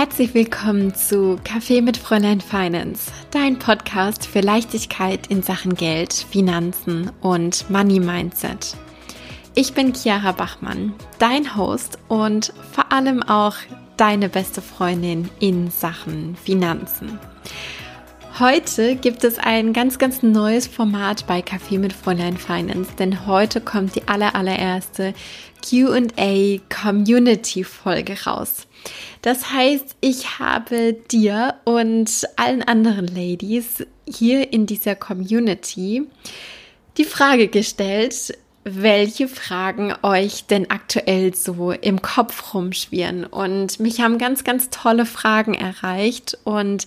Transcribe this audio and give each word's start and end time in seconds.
Herzlich 0.00 0.32
willkommen 0.32 0.94
zu 0.94 1.38
Kaffee 1.44 1.82
mit 1.82 1.98
Fräulein 1.98 2.40
Finance, 2.40 3.12
dein 3.32 3.58
Podcast 3.58 4.26
für 4.26 4.40
Leichtigkeit 4.40 5.26
in 5.26 5.42
Sachen 5.42 5.74
Geld, 5.74 6.14
Finanzen 6.14 7.10
und 7.20 7.68
Money 7.68 8.00
Mindset. 8.00 8.78
Ich 9.54 9.74
bin 9.74 9.92
Chiara 9.92 10.32
Bachmann, 10.32 10.94
dein 11.18 11.54
Host 11.54 11.98
und 12.08 12.54
vor 12.72 12.90
allem 12.90 13.22
auch 13.22 13.56
deine 13.98 14.30
beste 14.30 14.62
Freundin 14.62 15.28
in 15.38 15.70
Sachen 15.70 16.34
Finanzen. 16.34 17.18
Heute 18.38 18.96
gibt 18.96 19.22
es 19.22 19.38
ein 19.38 19.74
ganz, 19.74 19.98
ganz 19.98 20.22
neues 20.22 20.66
Format 20.66 21.26
bei 21.26 21.42
Kaffee 21.42 21.76
mit 21.76 21.92
Fräulein 21.92 22.38
Finance, 22.38 22.92
denn 22.98 23.26
heute 23.26 23.60
kommt 23.60 23.96
die 23.96 24.08
aller, 24.08 24.34
allererste 24.34 25.12
QA 25.62 26.58
Community 26.70 27.64
Folge 27.64 28.16
raus. 28.24 28.66
Das 29.22 29.50
heißt, 29.52 29.96
ich 30.00 30.38
habe 30.38 30.94
dir 31.10 31.56
und 31.64 32.26
allen 32.36 32.62
anderen 32.62 33.06
Ladies 33.06 33.86
hier 34.08 34.52
in 34.52 34.66
dieser 34.66 34.94
Community 34.94 36.06
die 36.96 37.04
Frage 37.04 37.48
gestellt, 37.48 38.32
welche 38.64 39.28
Fragen 39.28 39.94
euch 40.02 40.46
denn 40.46 40.70
aktuell 40.70 41.34
so 41.34 41.72
im 41.72 42.02
Kopf 42.02 42.54
rumschwirren. 42.54 43.24
Und 43.24 43.80
mich 43.80 44.00
haben 44.00 44.18
ganz, 44.18 44.44
ganz 44.44 44.70
tolle 44.70 45.06
Fragen 45.06 45.54
erreicht 45.54 46.38
und 46.44 46.86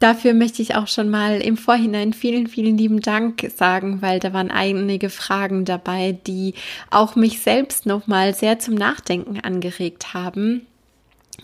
Dafür 0.00 0.32
möchte 0.32 0.62
ich 0.62 0.76
auch 0.76 0.86
schon 0.86 1.08
mal 1.08 1.40
im 1.40 1.56
Vorhinein 1.56 2.12
vielen, 2.12 2.46
vielen 2.46 2.78
lieben 2.78 3.00
Dank 3.00 3.50
sagen, 3.56 4.00
weil 4.00 4.20
da 4.20 4.32
waren 4.32 4.52
einige 4.52 5.10
Fragen 5.10 5.64
dabei, 5.64 6.16
die 6.24 6.54
auch 6.90 7.16
mich 7.16 7.40
selbst 7.40 7.84
nochmal 7.84 8.32
sehr 8.32 8.60
zum 8.60 8.76
Nachdenken 8.76 9.40
angeregt 9.40 10.14
haben. 10.14 10.67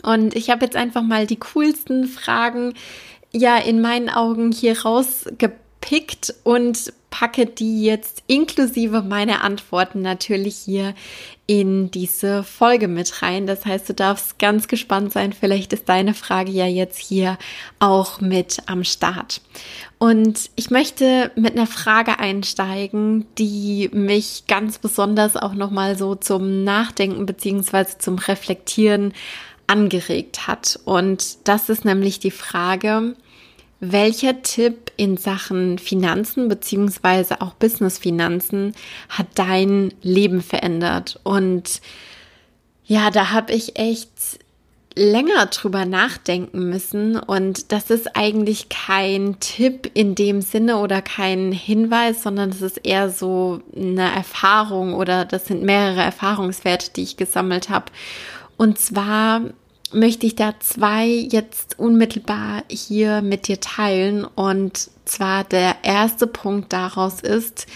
Und 0.02 0.34
ich 0.34 0.50
habe 0.50 0.64
jetzt 0.64 0.76
einfach 0.76 1.02
mal 1.02 1.26
die 1.26 1.38
coolsten 1.38 2.06
Fragen 2.06 2.74
ja 3.32 3.56
in 3.56 3.80
meinen 3.80 4.08
Augen 4.08 4.52
hier 4.52 4.82
rausgepickt 4.82 6.34
und 6.44 6.92
packe 7.14 7.46
die 7.46 7.84
jetzt 7.84 8.24
inklusive 8.26 9.02
meiner 9.02 9.44
Antworten 9.44 10.02
natürlich 10.02 10.56
hier 10.56 10.94
in 11.46 11.90
diese 11.92 12.42
Folge 12.42 12.88
mit 12.88 13.22
rein. 13.22 13.46
Das 13.46 13.64
heißt, 13.64 13.88
du 13.88 13.94
darfst 13.94 14.40
ganz 14.40 14.66
gespannt 14.66 15.12
sein. 15.12 15.32
Vielleicht 15.32 15.72
ist 15.72 15.88
deine 15.88 16.12
Frage 16.12 16.50
ja 16.50 16.66
jetzt 16.66 16.98
hier 16.98 17.38
auch 17.78 18.20
mit 18.20 18.62
am 18.66 18.82
Start. 18.82 19.42
Und 19.98 20.50
ich 20.56 20.70
möchte 20.70 21.30
mit 21.36 21.52
einer 21.52 21.68
Frage 21.68 22.18
einsteigen, 22.18 23.26
die 23.38 23.90
mich 23.92 24.44
ganz 24.48 24.78
besonders 24.78 25.36
auch 25.36 25.54
nochmal 25.54 25.96
so 25.96 26.16
zum 26.16 26.64
Nachdenken 26.64 27.26
beziehungsweise 27.26 27.98
zum 27.98 28.18
Reflektieren 28.18 29.12
angeregt 29.66 30.46
hat. 30.46 30.78
Und 30.84 31.48
das 31.48 31.68
ist 31.68 31.84
nämlich 31.84 32.20
die 32.20 32.30
Frage, 32.30 33.14
welcher 33.80 34.42
Tipp 34.42 34.92
in 34.96 35.16
Sachen 35.16 35.78
Finanzen 35.78 36.48
beziehungsweise 36.48 37.40
auch 37.40 37.54
Business-Finanzen 37.54 38.74
hat 39.08 39.26
dein 39.34 39.92
Leben 40.02 40.42
verändert? 40.42 41.20
Und 41.22 41.80
ja, 42.86 43.10
da 43.10 43.30
habe 43.30 43.52
ich 43.52 43.78
echt 43.78 44.38
länger 44.96 45.46
drüber 45.46 45.84
nachdenken 45.84 46.68
müssen 46.70 47.18
und 47.18 47.72
das 47.72 47.90
ist 47.90 48.16
eigentlich 48.16 48.68
kein 48.68 49.40
Tipp 49.40 49.90
in 49.94 50.14
dem 50.14 50.40
Sinne 50.40 50.78
oder 50.78 51.02
kein 51.02 51.50
Hinweis, 51.50 52.22
sondern 52.22 52.50
es 52.50 52.62
ist 52.62 52.78
eher 52.84 53.10
so 53.10 53.60
eine 53.74 54.14
Erfahrung 54.14 54.94
oder 54.94 55.24
das 55.24 55.46
sind 55.46 55.62
mehrere 55.64 56.02
Erfahrungswerte, 56.02 56.92
die 56.94 57.02
ich 57.02 57.16
gesammelt 57.16 57.70
habe. 57.70 57.86
Und 58.56 58.78
zwar 58.78 59.42
möchte 59.92 60.26
ich 60.26 60.34
da 60.34 60.54
zwei 60.60 61.06
jetzt 61.06 61.78
unmittelbar 61.78 62.64
hier 62.68 63.22
mit 63.22 63.48
dir 63.48 63.60
teilen. 63.60 64.24
Und 64.24 64.90
zwar 65.04 65.44
der 65.44 65.76
erste 65.82 66.26
Punkt 66.26 66.72
daraus 66.72 67.20
ist, 67.20 67.66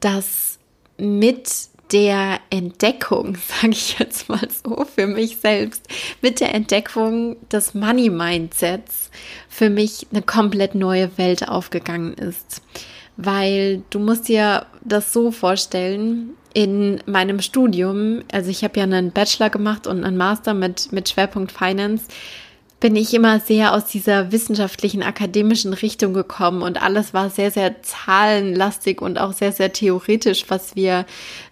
dass 0.00 0.58
mit 0.96 1.70
der 1.92 2.40
Entdeckung, 2.50 3.36
sage 3.48 3.72
ich 3.72 3.98
jetzt 3.98 4.28
mal 4.28 4.46
so 4.64 4.84
für 4.84 5.06
mich 5.06 5.38
selbst, 5.38 5.86
mit 6.22 6.40
der 6.40 6.54
Entdeckung 6.54 7.36
des 7.48 7.74
Money 7.74 8.10
Mindsets 8.10 9.10
für 9.48 9.70
mich 9.70 10.06
eine 10.12 10.22
komplett 10.22 10.74
neue 10.74 11.16
Welt 11.18 11.48
aufgegangen 11.48 12.14
ist. 12.14 12.62
Weil 13.16 13.82
du 13.90 13.98
musst 13.98 14.28
dir 14.28 14.66
das 14.82 15.12
so 15.12 15.30
vorstellen, 15.30 16.30
in 16.52 17.00
meinem 17.06 17.40
Studium, 17.40 18.22
also 18.32 18.50
ich 18.50 18.64
habe 18.64 18.78
ja 18.78 18.84
einen 18.84 19.12
Bachelor 19.12 19.50
gemacht 19.50 19.86
und 19.86 20.04
einen 20.04 20.16
Master 20.16 20.54
mit, 20.54 20.92
mit 20.92 21.08
Schwerpunkt 21.08 21.52
Finance, 21.52 22.06
bin 22.80 22.96
ich 22.96 23.12
immer 23.12 23.40
sehr 23.40 23.74
aus 23.74 23.86
dieser 23.86 24.32
wissenschaftlichen, 24.32 25.02
akademischen 25.02 25.74
Richtung 25.74 26.14
gekommen 26.14 26.62
und 26.62 26.82
alles 26.82 27.12
war 27.12 27.28
sehr, 27.28 27.50
sehr 27.50 27.82
zahlenlastig 27.82 29.02
und 29.02 29.18
auch 29.18 29.34
sehr, 29.34 29.52
sehr 29.52 29.72
theoretisch, 29.72 30.46
was 30.48 30.74
wir 30.76 31.04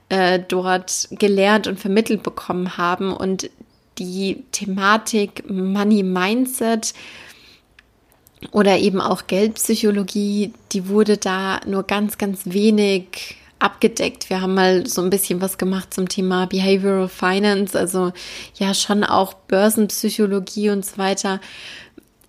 äh, 0.09 0.41
dort 0.49 1.09
gelernt 1.11 1.67
und 1.67 1.79
vermittelt 1.79 2.23
bekommen 2.23 2.79
haben. 2.79 3.13
Und 3.13 3.51
die 3.99 4.45
Thematik 4.53 5.49
Money 5.51 6.03
Mindset 6.03 6.95
oder 8.53 8.79
eben 8.79 9.01
auch 9.01 9.27
Geldpsychologie, 9.27 10.55
die 10.73 10.89
wurde 10.89 11.19
da 11.19 11.61
nur 11.67 11.83
ganz, 11.83 12.17
ganz 12.17 12.47
wenig 12.47 13.37
abgedeckt. 13.59 14.31
Wir 14.31 14.41
haben 14.41 14.55
mal 14.55 14.87
so 14.87 15.03
ein 15.03 15.11
bisschen 15.11 15.41
was 15.41 15.59
gemacht 15.59 15.93
zum 15.93 16.09
Thema 16.09 16.47
Behavioral 16.47 17.09
Finance, 17.09 17.79
also 17.79 18.13
ja 18.55 18.75
schon 18.75 19.05
auch 19.05 19.35
Börsenpsychologie 19.35 20.71
und 20.71 20.85
so 20.85 20.99
weiter. 20.99 21.41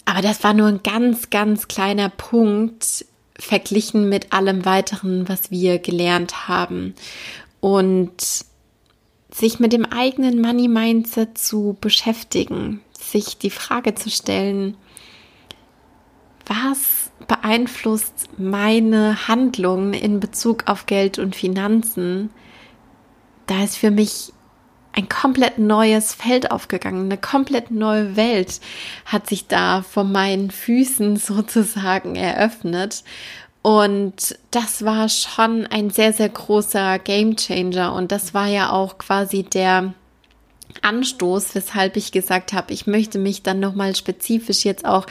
Aber 0.05 0.21
das 0.21 0.43
war 0.43 0.53
nur 0.53 0.67
ein 0.67 0.81
ganz, 0.83 1.29
ganz 1.29 1.67
kleiner 1.67 2.09
Punkt 2.09 3.05
verglichen 3.37 4.09
mit 4.09 4.33
allem 4.33 4.65
weiteren, 4.65 5.29
was 5.29 5.51
wir 5.51 5.79
gelernt 5.79 6.47
haben. 6.47 6.95
Und 7.59 8.45
sich 9.31 9.59
mit 9.59 9.73
dem 9.73 9.85
eigenen 9.85 10.41
Money 10.41 10.67
Mindset 10.67 11.37
zu 11.37 11.77
beschäftigen, 11.79 12.81
sich 12.99 13.37
die 13.37 13.49
Frage 13.49 13.95
zu 13.95 14.09
stellen, 14.09 14.75
was 16.45 16.98
beeinflusst 17.27 18.29
meine 18.37 19.27
Handlungen 19.27 19.93
in 19.93 20.19
Bezug 20.19 20.63
auf 20.67 20.85
Geld 20.85 21.19
und 21.19 21.35
Finanzen, 21.35 22.29
da 23.47 23.63
ist 23.63 23.77
für 23.77 23.91
mich 23.91 24.33
ein 24.93 25.07
komplett 25.07 25.59
neues 25.59 26.13
Feld 26.13 26.51
aufgegangen, 26.51 27.05
eine 27.05 27.17
komplett 27.17 27.71
neue 27.71 28.15
Welt 28.15 28.59
hat 29.05 29.27
sich 29.27 29.47
da 29.47 29.81
vor 29.81 30.03
meinen 30.03 30.51
Füßen 30.51 31.15
sozusagen 31.17 32.15
eröffnet. 32.15 33.03
Und 33.61 34.37
das 34.51 34.85
war 34.85 35.09
schon 35.09 35.67
ein 35.67 35.89
sehr, 35.89 36.13
sehr 36.13 36.29
großer 36.29 36.97
Gamechanger. 36.99 37.93
Und 37.93 38.11
das 38.11 38.33
war 38.33 38.47
ja 38.47 38.71
auch 38.71 38.97
quasi 38.97 39.43
der 39.43 39.93
Anstoß, 40.81 41.55
weshalb 41.55 41.97
ich 41.97 42.11
gesagt 42.11 42.53
habe, 42.53 42.73
ich 42.73 42.87
möchte 42.87 43.19
mich 43.19 43.43
dann 43.43 43.59
nochmal 43.59 43.95
spezifisch 43.95 44.63
jetzt 44.63 44.85
auch 44.85 45.05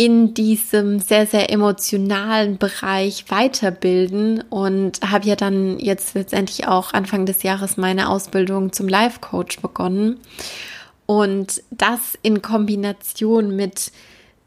in 0.00 0.32
diesem 0.32 0.98
sehr, 0.98 1.26
sehr 1.26 1.52
emotionalen 1.52 2.56
Bereich 2.56 3.26
weiterbilden 3.28 4.42
und 4.48 4.98
habe 5.02 5.26
ja 5.26 5.36
dann 5.36 5.78
jetzt 5.78 6.14
letztendlich 6.14 6.66
auch 6.66 6.94
Anfang 6.94 7.26
des 7.26 7.42
Jahres 7.42 7.76
meine 7.76 8.08
Ausbildung 8.08 8.72
zum 8.72 8.88
Life 8.88 9.20
Coach 9.20 9.60
begonnen. 9.60 10.18
Und 11.04 11.62
das 11.70 12.18
in 12.22 12.40
Kombination 12.40 13.54
mit 13.54 13.92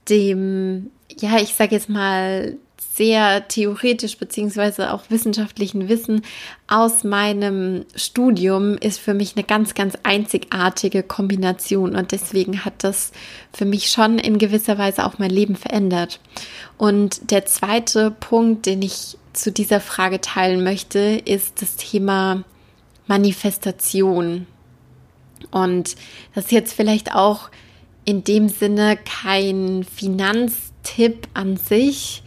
dem, 0.10 0.90
ja, 1.20 1.38
ich 1.38 1.54
sage 1.54 1.76
jetzt 1.76 1.88
mal, 1.88 2.56
sehr 2.96 3.48
theoretisch 3.48 4.18
beziehungsweise 4.18 4.94
auch 4.94 5.10
wissenschaftlichen 5.10 5.90
Wissen 5.90 6.22
aus 6.68 7.04
meinem 7.04 7.86
Studium 7.96 8.78
ist 8.78 9.00
für 9.00 9.16
mich 9.16 9.36
eine 9.36 9.44
ganz, 9.44 9.74
ganz 9.74 9.98
einzigartige 10.04 11.02
Kombination 11.02 11.96
und 11.96 12.12
deswegen 12.12 12.66
hat 12.66 12.84
das 12.84 13.12
für 13.52 13.66
mich 13.66 13.90
schon 13.90 14.20
in 14.20 14.38
gewisser 14.38 14.78
Weise 14.78 15.06
auch 15.06 15.18
mein 15.18 15.32
Leben 15.32 15.56
verändert. 15.56 16.20
Und 16.78 17.32
der 17.32 17.46
zweite 17.46 18.12
Punkt, 18.12 18.68
den 18.68 18.84
ich 18.84 19.18
zu 19.34 19.52
dieser 19.52 19.80
Frage 19.80 20.22
teilen 20.22 20.64
möchte, 20.64 21.00
ist 21.26 21.64
das 21.64 21.76
Thema 21.78 22.44
Manifestation. 23.08 24.46
Und 25.50 25.96
das 26.36 26.46
ist 26.46 26.52
jetzt 26.52 26.74
vielleicht 26.74 27.16
auch 27.16 27.50
in 28.06 28.24
dem 28.24 28.50
Sinne 28.50 28.98
kein 28.98 29.84
Finanztipp 29.84 31.28
an 31.34 31.58
sich, 31.58 32.22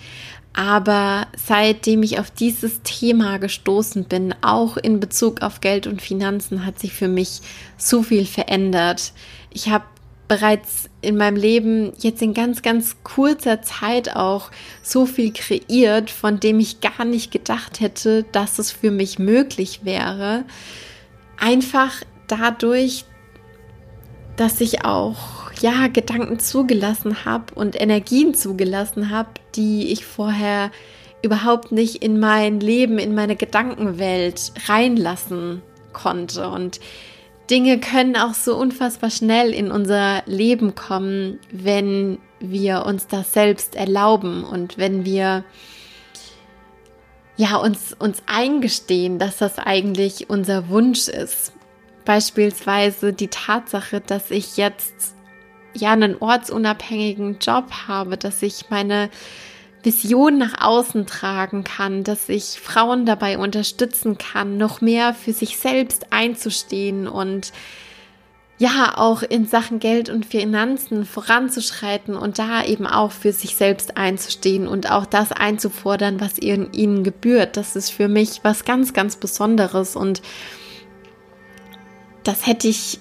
aber 0.57 1.27
seitdem 1.37 2.03
ich 2.03 2.19
auf 2.19 2.31
dieses 2.31 2.81
Thema 2.83 3.39
gestoßen 3.39 4.05
bin, 4.05 4.35
auch 4.41 4.79
in 4.79 5.01
Bezug 5.01 5.43
auf 5.43 5.61
Geld 5.61 5.87
und 5.87 6.01
Finanzen, 6.01 6.65
hat 6.65 6.79
sich 6.79 6.95
für 6.95 7.09
mich 7.09 7.43
so 7.77 8.03
viel 8.03 8.25
verändert. 8.25 9.13
Ich 9.53 9.69
habe 9.69 9.85
bereits 10.29 10.89
in 11.03 11.19
meinem 11.19 11.37
Leben 11.37 11.93
jetzt 11.99 12.23
in 12.23 12.33
ganz, 12.33 12.63
ganz 12.63 12.97
kurzer 13.05 13.61
Zeit 13.61 14.17
auch 14.17 14.51
so 14.83 15.05
viel 15.05 15.31
kreiert, 15.31 16.11
von 16.11 16.41
dem 16.41 16.59
ich 16.59 16.81
gar 16.81 17.05
nicht 17.05 17.31
gedacht 17.31 17.81
hätte, 17.81 18.25
dass 18.33 18.59
es 18.59 18.73
für 18.73 18.91
mich 18.91 19.19
möglich 19.19 19.81
wäre. 19.85 20.45
Einfach 21.39 22.03
dadurch, 22.29 23.05
dass 24.37 24.63
ich 24.63 24.87
auch 24.87 25.46
ja 25.61 25.89
Gedanken 25.89 26.39
zugelassen 26.39 27.25
habe 27.25 27.55
und 27.55 27.81
Energien 27.81 28.35
zugelassen 28.35 29.11
habe, 29.11 29.31
die 29.55 29.93
ich 29.93 30.05
vorher 30.05 30.71
überhaupt 31.23 31.73
nicht 31.73 32.03
in 32.03 32.21
mein 32.21 32.61
Leben, 32.61 32.99
in 32.99 33.15
meine 33.15 33.37
Gedankenwelt 33.37 34.53
reinlassen 34.69 35.63
konnte. 35.93 36.49
Und 36.49 36.81
Dinge 37.51 37.79
können 37.79 38.17
auch 38.17 38.35
so 38.35 38.57
unfassbar 38.57 39.11
schnell 39.11 39.53
in 39.53 39.71
unser 39.71 40.23
Leben 40.27 40.75
kommen, 40.75 41.39
wenn 41.51 42.19
wir 42.41 42.85
uns 42.85 43.07
das 43.07 43.33
selbst 43.33 43.75
erlauben 43.77 44.45
und 44.45 44.79
wenn 44.79 45.05
wir 45.05 45.45
ja 47.37 47.57
uns 47.57 47.95
uns 47.99 48.23
eingestehen, 48.27 49.19
dass 49.19 49.39
das 49.39 49.59
eigentlich 49.59 50.29
unser 50.31 50.69
Wunsch 50.69 51.09
ist. 51.09 51.53
Beispielsweise 52.05 53.13
die 53.13 53.29
Tatsache, 53.29 54.01
dass 54.01 54.31
ich 54.31 54.57
jetzt 54.57 55.16
ja 55.77 55.93
einen 55.93 56.17
ortsunabhängigen 56.19 57.39
Job 57.41 57.71
habe, 57.87 58.17
dass 58.17 58.43
ich 58.43 58.71
meine 58.71 59.11
Vision 59.83 60.39
nach 60.39 60.61
außen 60.61 61.07
tragen 61.07 61.63
kann, 61.63 62.03
dass 62.03 62.29
ich 62.29 62.61
Frauen 62.61 63.07
dabei 63.07 63.39
unterstützen 63.39 64.19
kann, 64.19 64.57
noch 64.57 64.81
mehr 64.81 65.15
für 65.15 65.33
sich 65.33 65.59
selbst 65.59 66.13
einzustehen 66.13 67.07
und 67.07 67.53
ja, 68.59 68.97
auch 68.97 69.23
in 69.23 69.47
Sachen 69.47 69.81
Geld 69.81 70.09
und 70.09 70.25
Finanzen 70.25 71.05
voranzuschreiten 71.05 72.17
und 72.17 72.39
da 72.39 72.65
eben 72.65 72.87
auch 72.87 73.13
für 73.13 73.33
sich 73.33 73.55
selbst 73.55 73.99
einzustehen 73.99 74.67
und 74.67 74.91
auch 74.91 75.05
das 75.05 75.31
einzufordern, 75.31 76.21
was 76.21 76.39
ihnen 76.39 77.05
gebührt. 77.05 77.59
Das 77.59 77.77
ist 77.77 77.91
für 77.91 78.09
mich 78.09 78.41
was 78.43 78.65
ganz, 78.65 78.95
ganz 78.95 79.17
Besonderes 79.17 79.95
und 79.95 80.23
das 82.25 82.47
hätte 82.47 82.67
ich 82.67 82.99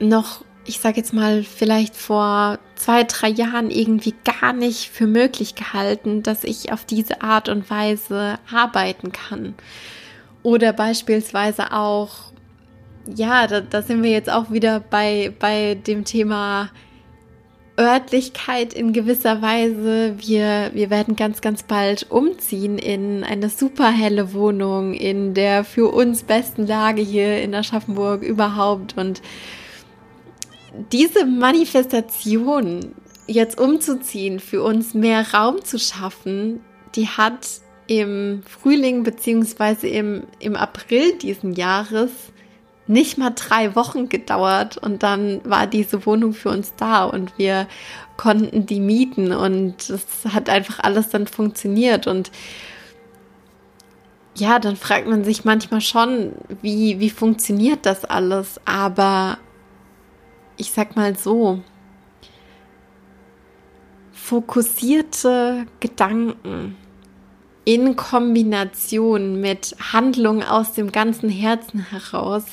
noch 0.00 0.44
ich 0.68 0.80
sage 0.80 0.98
jetzt 0.98 1.14
mal, 1.14 1.42
vielleicht 1.42 1.96
vor 1.96 2.58
zwei, 2.74 3.04
drei 3.04 3.28
Jahren 3.28 3.70
irgendwie 3.70 4.14
gar 4.24 4.52
nicht 4.52 4.90
für 4.90 5.06
möglich 5.06 5.54
gehalten, 5.54 6.22
dass 6.22 6.44
ich 6.44 6.72
auf 6.72 6.84
diese 6.84 7.22
Art 7.22 7.48
und 7.48 7.70
Weise 7.70 8.38
arbeiten 8.52 9.10
kann. 9.10 9.54
Oder 10.42 10.72
beispielsweise 10.72 11.72
auch, 11.72 12.10
ja, 13.12 13.46
da, 13.46 13.60
da 13.60 13.82
sind 13.82 14.02
wir 14.02 14.10
jetzt 14.10 14.30
auch 14.30 14.50
wieder 14.50 14.80
bei, 14.80 15.32
bei 15.38 15.74
dem 15.74 16.04
Thema 16.04 16.70
Örtlichkeit 17.78 18.74
in 18.74 18.92
gewisser 18.92 19.40
Weise. 19.40 20.16
Wir, 20.18 20.70
wir 20.74 20.90
werden 20.90 21.16
ganz, 21.16 21.40
ganz 21.40 21.62
bald 21.62 22.10
umziehen 22.10 22.76
in 22.76 23.24
eine 23.24 23.48
super 23.48 23.90
helle 23.90 24.34
Wohnung 24.34 24.92
in 24.92 25.32
der 25.32 25.64
für 25.64 25.92
uns 25.92 26.24
besten 26.24 26.66
Lage 26.66 27.00
hier 27.00 27.40
in 27.40 27.54
Aschaffenburg 27.54 28.22
überhaupt 28.22 28.98
und 28.98 29.22
diese 30.92 31.24
Manifestation 31.24 32.94
jetzt 33.26 33.60
umzuziehen, 33.60 34.40
für 34.40 34.62
uns 34.62 34.94
mehr 34.94 35.34
Raum 35.34 35.64
zu 35.64 35.78
schaffen, 35.78 36.60
die 36.94 37.08
hat 37.08 37.46
im 37.86 38.42
Frühling 38.46 39.02
beziehungsweise 39.02 39.88
im, 39.88 40.24
im 40.38 40.56
April 40.56 41.16
diesen 41.18 41.54
Jahres 41.54 42.10
nicht 42.86 43.18
mal 43.18 43.30
drei 43.30 43.74
Wochen 43.76 44.08
gedauert 44.08 44.78
und 44.78 45.02
dann 45.02 45.40
war 45.44 45.66
diese 45.66 46.06
Wohnung 46.06 46.32
für 46.32 46.48
uns 46.48 46.72
da 46.76 47.04
und 47.04 47.36
wir 47.36 47.68
konnten 48.16 48.66
die 48.66 48.80
mieten 48.80 49.32
und 49.32 49.90
es 49.90 50.06
hat 50.32 50.48
einfach 50.48 50.80
alles 50.80 51.10
dann 51.10 51.26
funktioniert 51.26 52.06
und 52.06 52.30
ja, 54.34 54.58
dann 54.58 54.76
fragt 54.76 55.06
man 55.06 55.24
sich 55.24 55.44
manchmal 55.44 55.80
schon, 55.80 56.32
wie, 56.62 57.00
wie 57.00 57.10
funktioniert 57.10 57.84
das 57.84 58.04
alles, 58.04 58.60
aber 58.64 59.38
ich 60.58 60.72
sag 60.72 60.96
mal 60.96 61.16
so, 61.16 61.62
fokussierte 64.12 65.66
Gedanken 65.80 66.76
in 67.64 67.96
Kombination 67.96 69.40
mit 69.40 69.74
Handlungen 69.92 70.42
aus 70.42 70.72
dem 70.72 70.92
ganzen 70.92 71.30
Herzen 71.30 71.80
heraus 71.90 72.44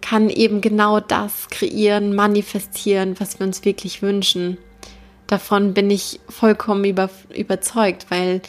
kann 0.00 0.30
eben 0.30 0.60
genau 0.60 1.00
das 1.00 1.48
kreieren, 1.48 2.14
manifestieren, 2.14 3.18
was 3.18 3.40
wir 3.40 3.46
uns 3.46 3.64
wirklich 3.64 4.02
wünschen. 4.02 4.56
Davon 5.26 5.74
bin 5.74 5.90
ich 5.90 6.20
vollkommen 6.28 6.84
über, 6.84 7.10
überzeugt, 7.34 8.06
weil 8.08 8.40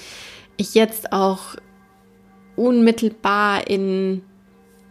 ich 0.57 0.75
jetzt 0.75 1.13
auch 1.13 1.55
unmittelbar 2.55 3.67
in 3.67 4.21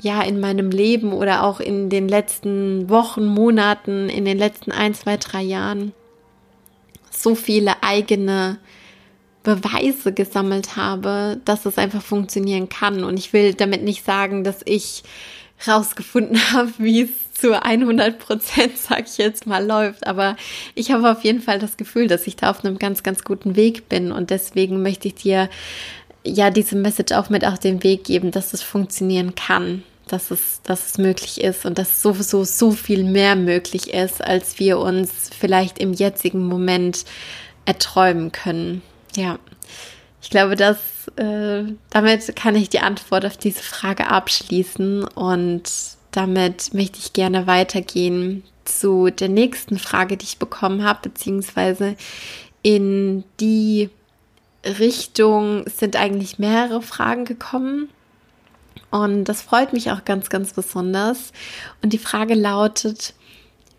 ja 0.02 0.22
in 0.22 0.40
meinem 0.40 0.70
Leben 0.70 1.12
oder 1.12 1.44
auch 1.44 1.60
in 1.60 1.88
den 1.88 2.08
letzten 2.08 2.88
Wochen, 2.88 3.26
Monaten, 3.26 4.08
in 4.08 4.24
den 4.24 4.38
letzten 4.38 4.72
ein, 4.72 4.94
zwei, 4.94 5.16
drei 5.16 5.42
Jahren 5.42 5.92
so 7.10 7.34
viele 7.34 7.82
eigene 7.82 8.58
Beweise 9.42 10.12
gesammelt 10.12 10.76
habe, 10.76 11.40
dass 11.44 11.66
es 11.66 11.78
einfach 11.78 12.02
funktionieren 12.02 12.68
kann. 12.68 13.04
Und 13.04 13.18
ich 13.18 13.32
will 13.32 13.54
damit 13.54 13.84
nicht 13.84 14.04
sagen, 14.04 14.44
dass 14.44 14.60
ich 14.64 15.04
rausgefunden 15.66 16.38
habe, 16.52 16.72
wie 16.78 17.02
es 17.02 17.10
zu 17.32 17.62
100 17.62 18.18
Prozent, 18.18 18.76
sag 18.76 19.06
ich 19.06 19.18
jetzt 19.18 19.46
mal, 19.46 19.64
läuft. 19.64 20.06
Aber 20.06 20.36
ich 20.74 20.90
habe 20.90 21.10
auf 21.10 21.22
jeden 21.22 21.40
Fall 21.40 21.58
das 21.58 21.76
Gefühl, 21.76 22.08
dass 22.08 22.26
ich 22.26 22.36
da 22.36 22.50
auf 22.50 22.64
einem 22.64 22.78
ganz, 22.78 23.02
ganz 23.02 23.24
guten 23.24 23.56
Weg 23.56 23.88
bin. 23.88 24.10
Und 24.10 24.30
deswegen 24.30 24.82
möchte 24.82 25.08
ich 25.08 25.14
dir 25.14 25.48
ja 26.26 26.50
diese 26.50 26.76
Message 26.76 27.12
auch 27.14 27.30
mit 27.30 27.44
auf 27.46 27.58
den 27.58 27.82
Weg 27.82 28.04
geben, 28.04 28.30
dass 28.30 28.52
es 28.52 28.62
funktionieren 28.62 29.34
kann, 29.34 29.82
dass 30.08 30.30
es, 30.30 30.60
dass 30.62 30.86
es 30.86 30.98
möglich 30.98 31.40
ist 31.40 31.64
und 31.64 31.78
dass 31.78 32.02
sowieso 32.02 32.44
so 32.44 32.70
viel 32.72 33.04
mehr 33.04 33.36
möglich 33.36 33.92
ist, 33.92 34.22
als 34.22 34.58
wir 34.58 34.78
uns 34.78 35.30
vielleicht 35.38 35.78
im 35.78 35.92
jetzigen 35.92 36.46
Moment 36.46 37.04
erträumen 37.64 38.32
können. 38.32 38.82
Ja, 39.16 39.38
ich 40.22 40.30
glaube, 40.30 40.56
dass 40.56 40.78
äh, 41.16 41.64
damit 41.90 42.36
kann 42.36 42.56
ich 42.56 42.68
die 42.68 42.80
Antwort 42.80 43.24
auf 43.24 43.36
diese 43.36 43.62
Frage 43.62 44.08
abschließen 44.08 45.04
und 45.04 45.70
damit 46.10 46.74
möchte 46.74 46.98
ich 46.98 47.12
gerne 47.12 47.46
weitergehen 47.46 48.42
zu 48.64 49.10
der 49.10 49.28
nächsten 49.28 49.78
Frage, 49.78 50.16
die 50.16 50.24
ich 50.24 50.38
bekommen 50.38 50.84
habe, 50.84 51.08
beziehungsweise 51.08 51.96
in 52.62 53.24
die 53.38 53.90
Richtung 54.66 55.64
sind 55.68 55.96
eigentlich 55.96 56.38
mehrere 56.38 56.82
Fragen 56.82 57.24
gekommen. 57.24 57.88
Und 58.90 59.24
das 59.24 59.42
freut 59.42 59.72
mich 59.72 59.90
auch 59.90 60.04
ganz, 60.04 60.28
ganz 60.28 60.52
besonders. 60.52 61.32
Und 61.82 61.92
die 61.92 61.98
Frage 61.98 62.34
lautet, 62.34 63.14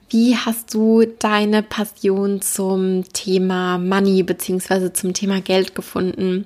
wie 0.10 0.38
hast 0.38 0.74
du 0.74 1.06
deine 1.06 1.64
Passion 1.64 2.42
zum 2.42 3.04
Thema 3.12 3.78
Money 3.78 4.24
bzw. 4.24 4.94
zum 4.94 5.14
Thema 5.14 5.42
Geld 5.42 5.76
gefunden? 5.76 6.46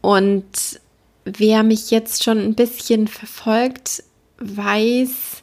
Und 0.00 0.80
wer 1.24 1.62
mich 1.62 1.90
jetzt 1.90 2.22
schon 2.22 2.38
ein 2.38 2.54
bisschen 2.54 3.08
verfolgt, 3.08 4.02
weiß, 4.38 5.42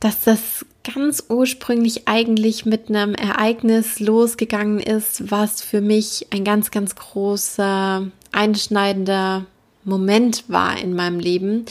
dass 0.00 0.22
das 0.22 0.66
ganz 0.84 1.24
ursprünglich 1.28 2.08
eigentlich 2.08 2.64
mit 2.64 2.88
einem 2.88 3.14
Ereignis 3.14 4.00
losgegangen 4.00 4.80
ist, 4.80 5.30
was 5.30 5.62
für 5.62 5.80
mich 5.80 6.26
ein 6.30 6.44
ganz, 6.44 6.70
ganz 6.70 6.94
großer, 6.94 8.06
einschneidender 8.32 9.46
Moment 9.84 10.44
war 10.48 10.78
in 10.78 10.94
meinem 10.94 11.18
Leben. 11.18 11.66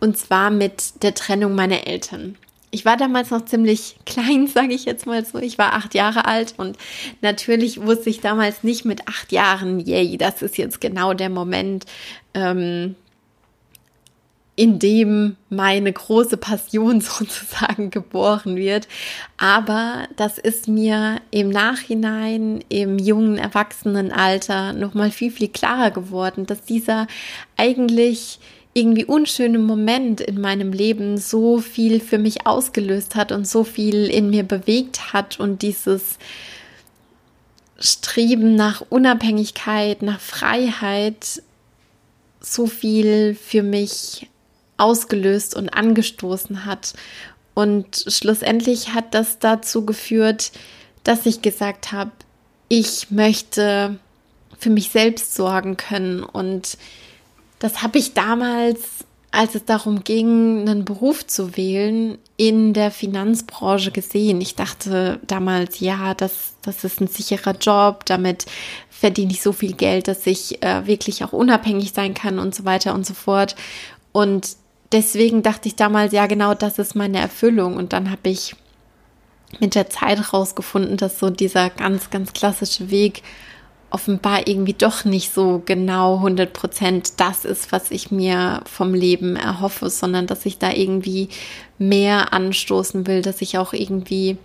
Und 0.00 0.16
zwar 0.16 0.50
mit 0.50 1.02
der 1.02 1.14
Trennung 1.14 1.54
meiner 1.54 1.86
Eltern. 1.86 2.36
Ich 2.72 2.84
war 2.84 2.96
damals 2.96 3.30
noch 3.30 3.44
ziemlich 3.44 3.96
klein, 4.06 4.46
sage 4.46 4.74
ich 4.74 4.84
jetzt 4.84 5.06
mal 5.06 5.24
so. 5.24 5.38
Ich 5.38 5.58
war 5.58 5.74
acht 5.74 5.94
Jahre 5.94 6.26
alt 6.26 6.54
und 6.56 6.76
natürlich 7.20 7.82
wusste 7.82 8.10
ich 8.10 8.20
damals 8.20 8.62
nicht 8.62 8.84
mit 8.84 9.08
acht 9.08 9.32
Jahren, 9.32 9.80
yay, 9.80 10.16
das 10.16 10.42
ist 10.42 10.56
jetzt 10.56 10.80
genau 10.80 11.14
der 11.14 11.30
Moment, 11.30 11.86
ähm, 12.34 12.94
in 14.60 14.78
dem 14.78 15.36
meine 15.48 15.90
große 15.90 16.36
Passion 16.36 17.00
sozusagen 17.00 17.88
geboren 17.88 18.56
wird. 18.56 18.88
Aber 19.38 20.06
das 20.16 20.36
ist 20.36 20.68
mir 20.68 21.22
im 21.30 21.48
Nachhinein, 21.48 22.62
im 22.68 22.98
jungen 22.98 23.38
Erwachsenenalter 23.38 24.74
nochmal 24.74 25.12
viel, 25.12 25.30
viel 25.30 25.48
klarer 25.48 25.90
geworden, 25.90 26.44
dass 26.44 26.62
dieser 26.62 27.06
eigentlich 27.56 28.38
irgendwie 28.74 29.06
unschöne 29.06 29.58
Moment 29.58 30.20
in 30.20 30.38
meinem 30.38 30.74
Leben 30.74 31.16
so 31.16 31.60
viel 31.60 31.98
für 31.98 32.18
mich 32.18 32.46
ausgelöst 32.46 33.14
hat 33.14 33.32
und 33.32 33.48
so 33.48 33.64
viel 33.64 34.08
in 34.08 34.28
mir 34.28 34.42
bewegt 34.42 35.14
hat 35.14 35.40
und 35.40 35.62
dieses 35.62 36.18
Streben 37.78 38.56
nach 38.56 38.82
Unabhängigkeit, 38.90 40.02
nach 40.02 40.20
Freiheit 40.20 41.42
so 42.42 42.66
viel 42.66 43.34
für 43.34 43.62
mich 43.62 44.29
ausgelöst 44.80 45.54
und 45.54 45.68
angestoßen 45.68 46.64
hat. 46.64 46.94
Und 47.54 48.04
schlussendlich 48.08 48.94
hat 48.94 49.14
das 49.14 49.38
dazu 49.38 49.84
geführt, 49.84 50.52
dass 51.04 51.26
ich 51.26 51.42
gesagt 51.42 51.92
habe, 51.92 52.12
ich 52.68 53.10
möchte 53.10 53.98
für 54.58 54.70
mich 54.70 54.90
selbst 54.90 55.34
sorgen 55.34 55.76
können. 55.76 56.22
Und 56.22 56.78
das 57.58 57.82
habe 57.82 57.98
ich 57.98 58.14
damals 58.14 59.04
als 59.32 59.54
es 59.54 59.64
darum 59.64 60.02
ging, 60.02 60.68
einen 60.68 60.84
Beruf 60.84 61.26
zu 61.26 61.56
wählen, 61.56 62.18
in 62.36 62.74
der 62.74 62.90
Finanzbranche 62.90 63.92
gesehen. 63.92 64.40
Ich 64.40 64.56
dachte 64.56 65.20
damals, 65.26 65.80
ja, 65.80 66.14
das, 66.14 66.54
das 66.62 66.82
ist 66.84 67.00
ein 67.00 67.06
sicherer 67.06 67.54
Job, 67.56 68.04
damit 68.06 68.46
verdiene 68.90 69.32
ich 69.32 69.40
so 69.40 69.52
viel 69.52 69.74
Geld, 69.74 70.08
dass 70.08 70.26
ich 70.26 70.62
äh, 70.62 70.86
wirklich 70.86 71.22
auch 71.22 71.32
unabhängig 71.32 71.92
sein 71.92 72.14
kann 72.14 72.38
und 72.38 72.54
so 72.54 72.64
weiter 72.64 72.92
und 72.92 73.06
so 73.06 73.14
fort. 73.14 73.54
Und 74.12 74.56
deswegen 74.92 75.42
dachte 75.42 75.68
ich 75.68 75.76
damals, 75.76 76.12
ja, 76.12 76.26
genau 76.26 76.54
das 76.54 76.78
ist 76.78 76.94
meine 76.94 77.18
Erfüllung. 77.18 77.76
Und 77.76 77.92
dann 77.92 78.10
habe 78.10 78.28
ich 78.28 78.54
mit 79.58 79.74
der 79.74 79.90
Zeit 79.90 80.32
rausgefunden, 80.32 80.96
dass 80.96 81.18
so 81.18 81.30
dieser 81.30 81.70
ganz, 81.70 82.10
ganz 82.10 82.32
klassische 82.32 82.90
Weg 82.90 83.22
offenbar 83.90 84.46
irgendwie 84.46 84.74
doch 84.74 85.04
nicht 85.04 85.34
so 85.34 85.62
genau 85.66 86.16
100 86.16 86.52
Prozent 86.52 87.12
das 87.18 87.44
ist, 87.44 87.72
was 87.72 87.90
ich 87.90 88.12
mir 88.12 88.62
vom 88.64 88.94
Leben 88.94 89.34
erhoffe, 89.34 89.90
sondern 89.90 90.28
dass 90.28 90.46
ich 90.46 90.58
da 90.58 90.70
irgendwie 90.72 91.28
mehr 91.78 92.32
anstoßen 92.32 93.08
will, 93.08 93.22
dass 93.22 93.42
ich 93.42 93.58
auch 93.58 93.72
irgendwie 93.72 94.38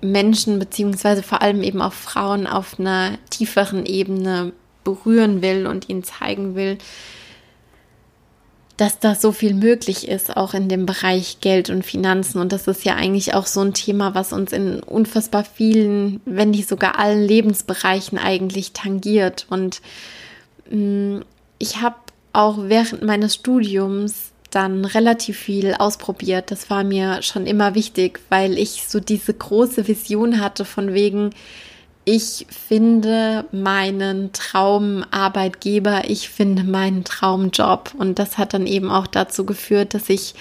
Menschen 0.00 0.58
beziehungsweise 0.58 1.22
vor 1.22 1.42
allem 1.42 1.62
eben 1.62 1.82
auch 1.82 1.92
Frauen 1.92 2.46
auf 2.46 2.78
einer 2.78 3.18
tieferen 3.30 3.86
Ebene 3.86 4.52
berühren 4.84 5.42
will 5.42 5.66
und 5.66 5.88
ihnen 5.88 6.04
zeigen 6.04 6.54
will, 6.54 6.78
dass 8.76 8.98
da 8.98 9.14
so 9.14 9.32
viel 9.32 9.54
möglich 9.54 10.08
ist, 10.08 10.36
auch 10.36 10.54
in 10.54 10.68
dem 10.68 10.86
Bereich 10.86 11.40
Geld 11.40 11.70
und 11.70 11.84
Finanzen. 11.84 12.40
Und 12.40 12.52
das 12.52 12.66
ist 12.66 12.84
ja 12.84 12.94
eigentlich 12.94 13.34
auch 13.34 13.46
so 13.46 13.60
ein 13.60 13.74
Thema, 13.74 14.14
was 14.14 14.32
uns 14.32 14.52
in 14.52 14.80
unfassbar 14.80 15.44
vielen, 15.44 16.20
wenn 16.24 16.50
nicht 16.50 16.68
sogar 16.68 16.98
allen 16.98 17.22
Lebensbereichen 17.22 18.18
eigentlich 18.18 18.72
tangiert. 18.72 19.46
Und 19.50 19.82
mh, 20.70 21.18
mm, 21.18 21.24
ich 21.58 21.80
habe 21.80 21.96
auch 22.32 22.56
während 22.62 23.02
meines 23.02 23.34
Studiums 23.36 24.32
dann 24.50 24.84
relativ 24.84 25.38
viel 25.38 25.74
ausprobiert. 25.74 26.50
Das 26.50 26.70
war 26.70 26.84
mir 26.84 27.22
schon 27.22 27.46
immer 27.46 27.74
wichtig, 27.74 28.20
weil 28.28 28.58
ich 28.58 28.84
so 28.88 29.00
diese 29.00 29.32
große 29.32 29.86
Vision 29.88 30.40
hatte 30.40 30.64
von 30.64 30.92
wegen, 30.92 31.30
ich 32.04 32.46
finde 32.50 33.44
meinen 33.52 34.32
Traumarbeitgeber, 34.32 36.10
ich 36.10 36.28
finde 36.28 36.64
meinen 36.64 37.04
Traumjob. 37.04 37.94
Und 37.96 38.18
das 38.18 38.38
hat 38.38 38.54
dann 38.54 38.66
eben 38.66 38.90
auch 38.90 39.06
dazu 39.06 39.46
geführt, 39.46 39.94
dass 39.94 40.08
ich 40.08 40.34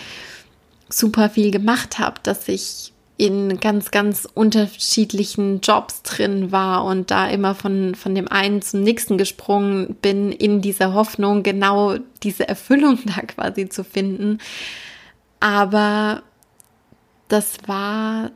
super 0.90 1.30
viel 1.30 1.52
gemacht 1.52 2.00
habe, 2.00 2.16
dass 2.24 2.48
ich 2.48 2.92
in 3.18 3.60
ganz, 3.60 3.92
ganz 3.92 4.28
unterschiedlichen 4.34 5.62
Jobs 5.62 6.02
drin 6.02 6.52
war 6.52 6.84
und 6.86 7.12
da 7.12 7.28
immer 7.28 7.54
von, 7.54 7.94
von 7.94 8.16
dem 8.16 8.28
einen 8.28 8.64
zum 8.64 8.82
nächsten 8.82 9.20
gesprungen 9.20 9.96
bin, 10.02 10.32
in 10.32 10.62
dieser 10.62 10.96
Hoffnung, 10.96 11.44
genau 11.44 11.98
diese 12.24 12.48
Erfüllung 12.48 12.98
da 13.06 13.22
quasi 13.22 13.70
zu 13.70 13.84
finden. 13.84 14.40
Aber 15.40 16.24
das 17.28 17.58
war 17.68 18.32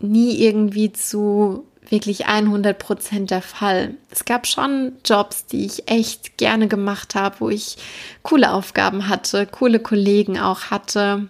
nie 0.00 0.40
irgendwie 0.40 0.92
zu 0.92 1.64
wirklich 1.90 2.26
100 2.26 2.78
Prozent 2.78 3.30
der 3.30 3.42
Fall. 3.42 3.94
Es 4.10 4.24
gab 4.24 4.46
schon 4.46 4.92
Jobs, 5.04 5.46
die 5.46 5.66
ich 5.66 5.88
echt 5.88 6.36
gerne 6.38 6.68
gemacht 6.68 7.14
habe, 7.14 7.36
wo 7.40 7.50
ich 7.50 7.76
coole 8.22 8.52
Aufgaben 8.52 9.08
hatte, 9.08 9.46
coole 9.46 9.80
Kollegen 9.80 10.38
auch 10.38 10.70
hatte. 10.70 11.28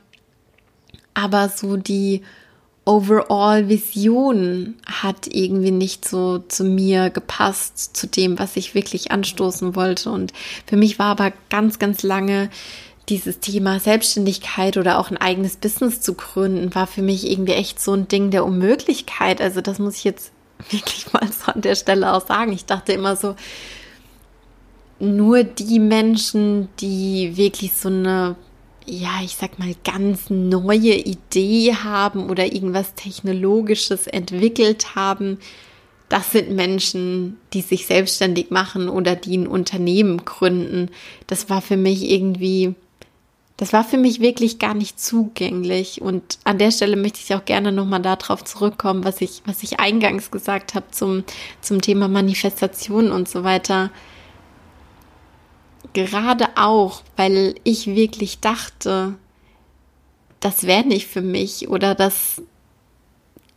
Aber 1.15 1.49
so 1.49 1.77
die 1.77 2.23
Overall-Vision 2.87 4.75
hat 4.87 5.27
irgendwie 5.29 5.71
nicht 5.71 6.07
so 6.07 6.39
zu 6.39 6.65
mir 6.65 7.11
gepasst, 7.11 7.97
zu 7.97 8.07
dem, 8.07 8.39
was 8.39 8.57
ich 8.57 8.75
wirklich 8.75 9.11
anstoßen 9.11 9.75
wollte. 9.75 10.11
Und 10.11 10.33
für 10.67 10.77
mich 10.77 10.99
war 10.99 11.07
aber 11.07 11.33
ganz, 11.49 11.79
ganz 11.79 12.03
lange 12.03 12.51
dieses 13.09 13.41
Thema 13.41 13.81
Selbstständigkeit 13.81 14.77
oder 14.77 14.99
auch 14.99 15.11
ein 15.11 15.17
eigenes 15.17 15.57
Business 15.57 16.01
zu 16.01 16.15
gründen, 16.15 16.75
war 16.75 16.87
für 16.87 17.03
mich 17.03 17.31
irgendwie 17.31 17.53
echt 17.53 17.81
so 17.81 17.93
ein 17.93 18.09
Ding 18.09 18.31
der 18.31 18.45
Unmöglichkeit. 18.45 19.41
Also 19.41 19.61
das 19.61 19.79
muss 19.79 19.97
ich 19.97 20.05
jetzt 20.05 20.33
wirklich 20.71 21.13
mal 21.13 21.29
so 21.31 21.53
an 21.53 21.61
der 21.61 21.75
Stelle 21.75 22.13
auch 22.13 22.27
sagen. 22.27 22.53
Ich 22.53 22.65
dachte 22.65 22.93
immer 22.93 23.17
so, 23.17 23.35
nur 24.99 25.45
die 25.45 25.79
Menschen, 25.81 26.69
die 26.81 27.37
wirklich 27.37 27.73
so 27.73 27.89
eine, 27.89 28.37
ja, 28.87 29.21
ich 29.23 29.37
sag 29.37 29.59
mal, 29.59 29.75
ganz 29.85 30.31
neue 30.31 30.95
Idee 30.95 31.75
haben 31.75 32.31
oder 32.31 32.53
irgendwas 32.53 32.95
Technologisches 32.95 34.07
entwickelt 34.07 34.95
haben, 34.95 35.39
das 36.09 36.33
sind 36.33 36.51
Menschen, 36.51 37.39
die 37.53 37.63
sich 37.63 37.87
selbstständig 37.87 38.51
machen 38.51 38.89
oder 38.89 39.17
die 39.17 39.37
ein 39.37 39.47
Unternehmen 39.47 40.25
gründen. 40.25 40.91
Das 41.27 41.49
war 41.49 41.63
für 41.63 41.77
mich 41.77 42.09
irgendwie 42.11 42.75
das 43.57 43.73
war 43.73 43.85
für 43.85 43.99
mich 43.99 44.21
wirklich 44.21 44.59
gar 44.59 44.75
nicht 44.75 44.99
zugänglich. 44.99 46.03
Und 46.03 46.39
an 46.45 46.59
der 46.59 46.73
Stelle 46.73 46.97
möchte 46.97 47.21
ich 47.21 47.35
auch 47.35 47.45
gerne 47.45 47.71
nochmal 47.71 48.03
darauf 48.03 48.43
zurückkommen, 48.45 49.05
was 49.05 49.21
ich, 49.21 49.43
was 49.47 49.63
ich 49.63 49.79
eingangs 49.79 50.31
gesagt 50.31 50.75
habe 50.75 50.87
zum, 50.91 51.25
zum 51.61 51.81
Thema 51.81 52.09
Manifestation 52.09 53.13
und 53.13 53.29
so 53.29 53.45
weiter. 53.45 53.91
Gerade 55.93 56.49
auch, 56.57 57.03
weil 57.17 57.55
ich 57.63 57.87
wirklich 57.87 58.41
dachte, 58.41 59.15
das 60.41 60.65
wäre 60.65 60.85
nicht 60.85 61.07
für 61.07 61.23
mich 61.23 61.69
oder 61.69 61.95
das, 61.95 62.43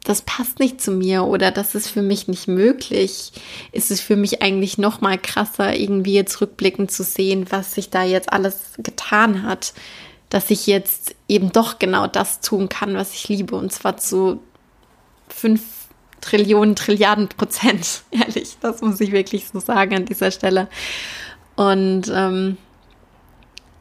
das 0.07 0.21
passt 0.21 0.59
nicht 0.59 0.79
zu 0.79 0.91
mir 0.91 1.25
oder 1.25 1.51
das 1.51 1.75
ist 1.75 1.89
für 1.89 2.01
mich 2.01 2.29
nicht 2.29 2.47
möglich, 2.47 3.33
ist 3.73 3.91
es 3.91 3.99
für 3.99 4.15
mich 4.15 4.41
eigentlich 4.41 4.77
noch 4.77 5.01
mal 5.01 5.17
krasser, 5.17 5.75
irgendwie 5.75 6.13
jetzt 6.13 6.39
rückblickend 6.39 6.91
zu 6.91 7.03
sehen, 7.03 7.47
was 7.49 7.73
sich 7.73 7.89
da 7.89 8.03
jetzt 8.03 8.31
alles 8.31 8.75
getan 8.77 9.43
hat, 9.43 9.73
dass 10.29 10.49
ich 10.49 10.65
jetzt 10.65 11.13
eben 11.27 11.51
doch 11.51 11.77
genau 11.77 12.07
das 12.07 12.39
tun 12.39 12.69
kann, 12.69 12.95
was 12.95 13.13
ich 13.13 13.27
liebe 13.27 13.57
und 13.57 13.73
zwar 13.73 13.97
zu 13.97 14.39
fünf 15.27 15.61
Trillionen, 16.21 16.77
Trilliarden 16.77 17.27
Prozent, 17.27 18.03
ehrlich, 18.11 18.55
das 18.61 18.79
muss 18.79 19.01
ich 19.01 19.11
wirklich 19.11 19.47
so 19.51 19.59
sagen 19.59 19.93
an 19.93 20.05
dieser 20.05 20.31
Stelle. 20.31 20.69
Und 21.57 22.09
ähm, 22.13 22.57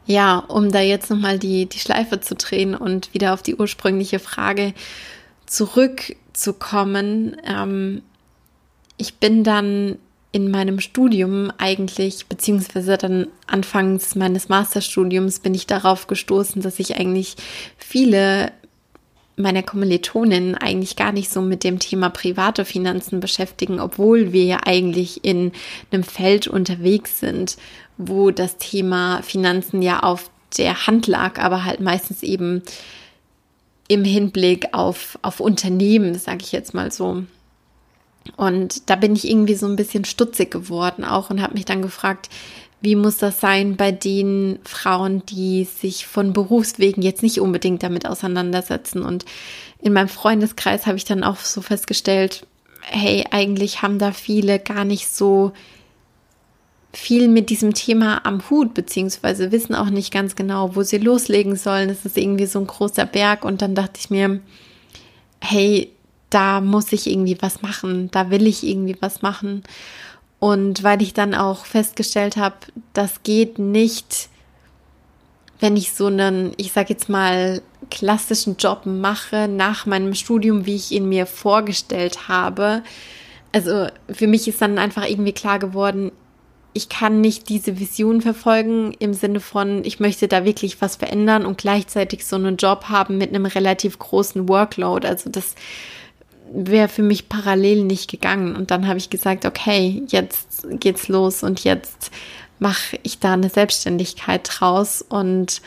ja, 0.05 0.39
um 0.39 0.73
da 0.73 0.81
jetzt 0.81 1.09
nochmal 1.09 1.39
die, 1.39 1.67
die 1.67 1.79
Schleife 1.79 2.19
zu 2.19 2.35
drehen 2.35 2.75
und 2.75 3.13
wieder 3.13 3.33
auf 3.33 3.43
die 3.43 3.55
ursprüngliche 3.55 4.19
Frage 4.19 4.73
zurückzukommen. 5.47 7.37
Ähm, 7.43 8.03
ich 8.97 9.15
bin 9.15 9.43
dann 9.43 9.97
in 10.31 10.51
meinem 10.51 10.79
Studium 10.79 11.51
eigentlich, 11.57 12.27
beziehungsweise 12.27 12.97
dann 12.97 13.27
anfangs 13.47 14.13
meines 14.13 14.49
Masterstudiums, 14.49 15.39
bin 15.39 15.55
ich 15.55 15.65
darauf 15.65 16.05
gestoßen, 16.05 16.61
dass 16.61 16.79
ich 16.79 16.97
eigentlich 16.97 17.37
viele 17.77 18.51
meiner 19.37 19.63
Kommilitoninnen 19.63 20.55
eigentlich 20.55 20.95
gar 20.95 21.11
nicht 21.11 21.29
so 21.29 21.41
mit 21.41 21.63
dem 21.63 21.79
Thema 21.79 22.09
private 22.09 22.65
Finanzen 22.65 23.19
beschäftigen, 23.19 23.79
obwohl 23.79 24.33
wir 24.33 24.43
ja 24.43 24.59
eigentlich 24.65 25.23
in 25.23 25.51
einem 25.91 26.03
Feld 26.03 26.47
unterwegs 26.47 27.19
sind, 27.19 27.57
wo 27.97 28.31
das 28.31 28.57
Thema 28.57 29.21
Finanzen 29.21 29.81
ja 29.81 29.99
auf 29.99 30.29
der 30.57 30.87
Hand 30.87 31.07
lag, 31.07 31.39
aber 31.39 31.65
halt 31.65 31.79
meistens 31.79 32.23
eben 32.23 32.63
im 33.87 34.03
Hinblick 34.03 34.73
auf, 34.73 35.17
auf 35.21 35.39
Unternehmen, 35.39 36.15
sage 36.15 36.39
ich 36.41 36.51
jetzt 36.51 36.73
mal 36.73 36.91
so. 36.91 37.23
Und 38.35 38.89
da 38.89 38.95
bin 38.95 39.15
ich 39.15 39.27
irgendwie 39.27 39.55
so 39.55 39.65
ein 39.65 39.77
bisschen 39.77 40.03
stutzig 40.03 40.51
geworden 40.51 41.05
auch 41.05 41.29
und 41.29 41.41
habe 41.41 41.53
mich 41.53 41.65
dann 41.65 41.81
gefragt, 41.81 42.29
wie 42.81 42.95
muss 42.95 43.17
das 43.17 43.39
sein 43.39 43.75
bei 43.75 43.91
den 43.91 44.59
Frauen, 44.63 45.25
die 45.25 45.63
sich 45.63 46.05
von 46.05 46.33
Berufswegen 46.33 47.01
jetzt 47.01 47.23
nicht 47.23 47.39
unbedingt 47.39 47.81
damit 47.81 48.05
auseinandersetzen? 48.05 49.01
Und 49.01 49.25
in 49.79 49.93
meinem 49.93 50.09
Freundeskreis 50.09 50.85
habe 50.85 50.97
ich 50.97 51.05
dann 51.05 51.23
auch 51.23 51.37
so 51.37 51.61
festgestellt, 51.61 52.45
hey, 52.81 53.25
eigentlich 53.31 53.81
haben 53.81 53.97
da 53.97 54.11
viele 54.11 54.59
gar 54.59 54.85
nicht 54.85 55.09
so 55.09 55.53
viel 56.93 57.27
mit 57.27 57.49
diesem 57.49 57.73
Thema 57.73 58.25
am 58.25 58.49
Hut, 58.49 58.73
beziehungsweise 58.73 59.51
wissen 59.51 59.75
auch 59.75 59.89
nicht 59.89 60.11
ganz 60.11 60.35
genau, 60.35 60.75
wo 60.75 60.83
sie 60.83 60.97
loslegen 60.97 61.55
sollen. 61.55 61.89
Es 61.89 62.05
ist 62.05 62.17
irgendwie 62.17 62.45
so 62.45 62.59
ein 62.59 62.67
großer 62.67 63.05
Berg 63.05 63.45
und 63.45 63.61
dann 63.61 63.75
dachte 63.75 63.99
ich 63.99 64.09
mir, 64.09 64.39
hey, 65.41 65.91
da 66.29 66.61
muss 66.61 66.91
ich 66.91 67.07
irgendwie 67.07 67.37
was 67.39 67.61
machen, 67.61 68.09
da 68.11 68.29
will 68.29 68.47
ich 68.47 68.63
irgendwie 68.63 68.97
was 68.99 69.21
machen. 69.21 69.63
Und 70.39 70.83
weil 70.83 71.01
ich 71.01 71.13
dann 71.13 71.33
auch 71.33 71.65
festgestellt 71.65 72.37
habe, 72.37 72.55
das 72.93 73.23
geht 73.23 73.59
nicht, 73.59 74.29
wenn 75.59 75.75
ich 75.75 75.93
so 75.93 76.07
einen, 76.07 76.53
ich 76.57 76.73
sag 76.73 76.89
jetzt 76.89 77.09
mal, 77.09 77.61
klassischen 77.89 78.57
Job 78.57 78.85
mache 78.85 79.47
nach 79.47 79.85
meinem 79.85 80.13
Studium, 80.13 80.65
wie 80.65 80.75
ich 80.75 80.91
ihn 80.91 81.09
mir 81.09 81.25
vorgestellt 81.25 82.27
habe. 82.27 82.83
Also 83.51 83.87
für 84.11 84.27
mich 84.27 84.47
ist 84.47 84.61
dann 84.61 84.77
einfach 84.77 85.07
irgendwie 85.07 85.31
klar 85.31 85.57
geworden, 85.57 86.11
ich 86.77 86.89
kann 86.89 87.21
nicht 87.21 87.49
diese 87.49 87.79
Vision 87.79 88.21
verfolgen 88.21 88.93
im 88.99 89.13
Sinne 89.13 89.39
von, 89.39 89.83
ich 89.83 89.99
möchte 89.99 90.27
da 90.27 90.45
wirklich 90.45 90.79
was 90.79 90.95
verändern 90.95 91.45
und 91.45 91.57
gleichzeitig 91.57 92.25
so 92.25 92.35
einen 92.35 92.55
Job 92.55 92.85
haben 92.89 93.17
mit 93.17 93.29
einem 93.33 93.47
relativ 93.47 93.97
großen 93.97 94.47
Workload. 94.47 95.05
Also 95.07 95.31
das 95.31 95.55
wäre 96.53 96.87
für 96.87 97.01
mich 97.01 97.29
parallel 97.29 97.83
nicht 97.83 98.11
gegangen. 98.11 98.55
Und 98.55 98.69
dann 98.69 98.87
habe 98.87 98.99
ich 98.99 99.09
gesagt, 99.09 99.45
okay, 99.45 100.03
jetzt 100.07 100.67
geht's 100.79 101.07
los 101.07 101.41
und 101.41 101.63
jetzt 101.63 102.11
mache 102.59 102.99
ich 103.01 103.19
da 103.19 103.33
eine 103.33 103.49
Selbstständigkeit 103.49 104.47
draus 104.49 105.01
und 105.01 105.61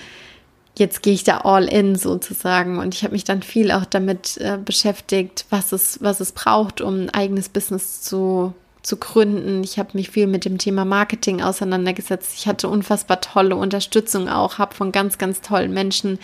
jetzt 0.77 1.03
gehe 1.03 1.13
ich 1.13 1.25
da 1.25 1.39
all 1.39 1.67
in 1.67 1.97
sozusagen. 1.97 2.79
Und 2.79 2.95
ich 2.95 3.03
habe 3.03 3.15
mich 3.15 3.25
dann 3.25 3.43
viel 3.43 3.73
auch 3.73 3.85
damit 3.85 4.37
äh, 4.39 4.59
beschäftigt, 4.65 5.45
was 5.51 5.73
es, 5.73 5.99
was 6.03 6.21
es 6.21 6.31
braucht, 6.33 6.81
um 6.81 7.03
ein 7.03 7.11
eigenes 7.11 7.49
Business 7.49 8.01
zu, 8.01 8.55
zu 8.83 8.97
gründen. 8.97 9.63
Ich 9.63 9.79
habe 9.79 9.91
mich 9.95 10.11
viel 10.11 10.27
mit 10.27 10.45
dem 10.45 10.59
Thema 10.59 10.85
Marketing 10.85 11.43
auseinandergesetzt. 11.43 12.33
Ich 12.37 12.47
hatte 12.47 12.69
unfassbar 12.69 13.21
tolle 13.21 13.57
Unterstützung 13.57 14.29
auch, 14.29 14.59
habe 14.59 14.75
von 14.75 14.93
ganz, 14.93 15.19
ganz 15.19 15.41
tollen 15.41 15.73
Menschen 15.73 16.19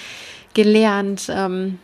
gelernt. 0.54 1.26
Ähm, 1.28 1.78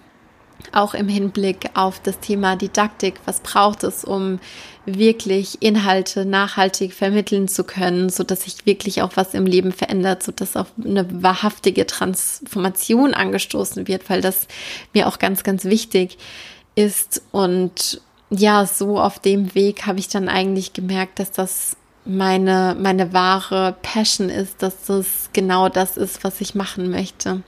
auch 0.71 0.95
im 0.95 1.09
Hinblick 1.09 1.71
auf 1.75 2.01
das 2.01 2.21
Thema 2.21 2.57
Didaktik. 2.57 3.21
Was 3.25 3.41
braucht 3.41 3.83
es, 3.83 4.05
um 4.05 4.39
wirklich 4.87 5.61
Inhalte 5.61 6.25
nachhaltig 6.25 6.93
vermitteln 6.93 7.49
zu 7.49 7.65
können, 7.65 8.09
so 8.09 8.23
dass 8.23 8.43
sich 8.43 8.65
wirklich 8.65 9.03
auch 9.03 9.13
was 9.15 9.35
im 9.35 9.47
Leben 9.47 9.73
verändert, 9.73 10.23
so 10.23 10.33
dass 10.33 10.57
auch 10.57 10.67
eine 10.83 11.23
wahrhaftige 11.23 11.87
Transformation 11.87 13.15
angestoßen 13.15 13.89
wird, 13.89 14.09
weil 14.09 14.21
das 14.21 14.47
mir 14.93 15.09
auch 15.09 15.19
ganz, 15.19 15.43
ganz 15.43 15.65
wichtig 15.65 16.19
ist. 16.75 17.23
Und 17.33 18.01
ja, 18.33 18.65
so 18.67 18.99
auf 18.99 19.19
dem 19.19 19.55
Weg 19.55 19.87
habe 19.87 19.99
ich 19.99 20.09
dann 20.09 20.29
eigentlich 20.29 20.73
gemerkt, 20.73 21.19
dass 21.19 21.31
das 21.31 21.77
meine, 22.05 22.77
meine 22.81 23.13
wahre 23.13 23.77
Passion 23.83 24.29
ist, 24.29 24.63
dass 24.63 24.87
das 24.87 25.31
genau 25.33 25.69
das 25.69 25.97
ist, 25.97 26.25
was 26.25 26.41
ich 26.41 26.55
machen 26.55 26.91
möchte. 26.91 27.43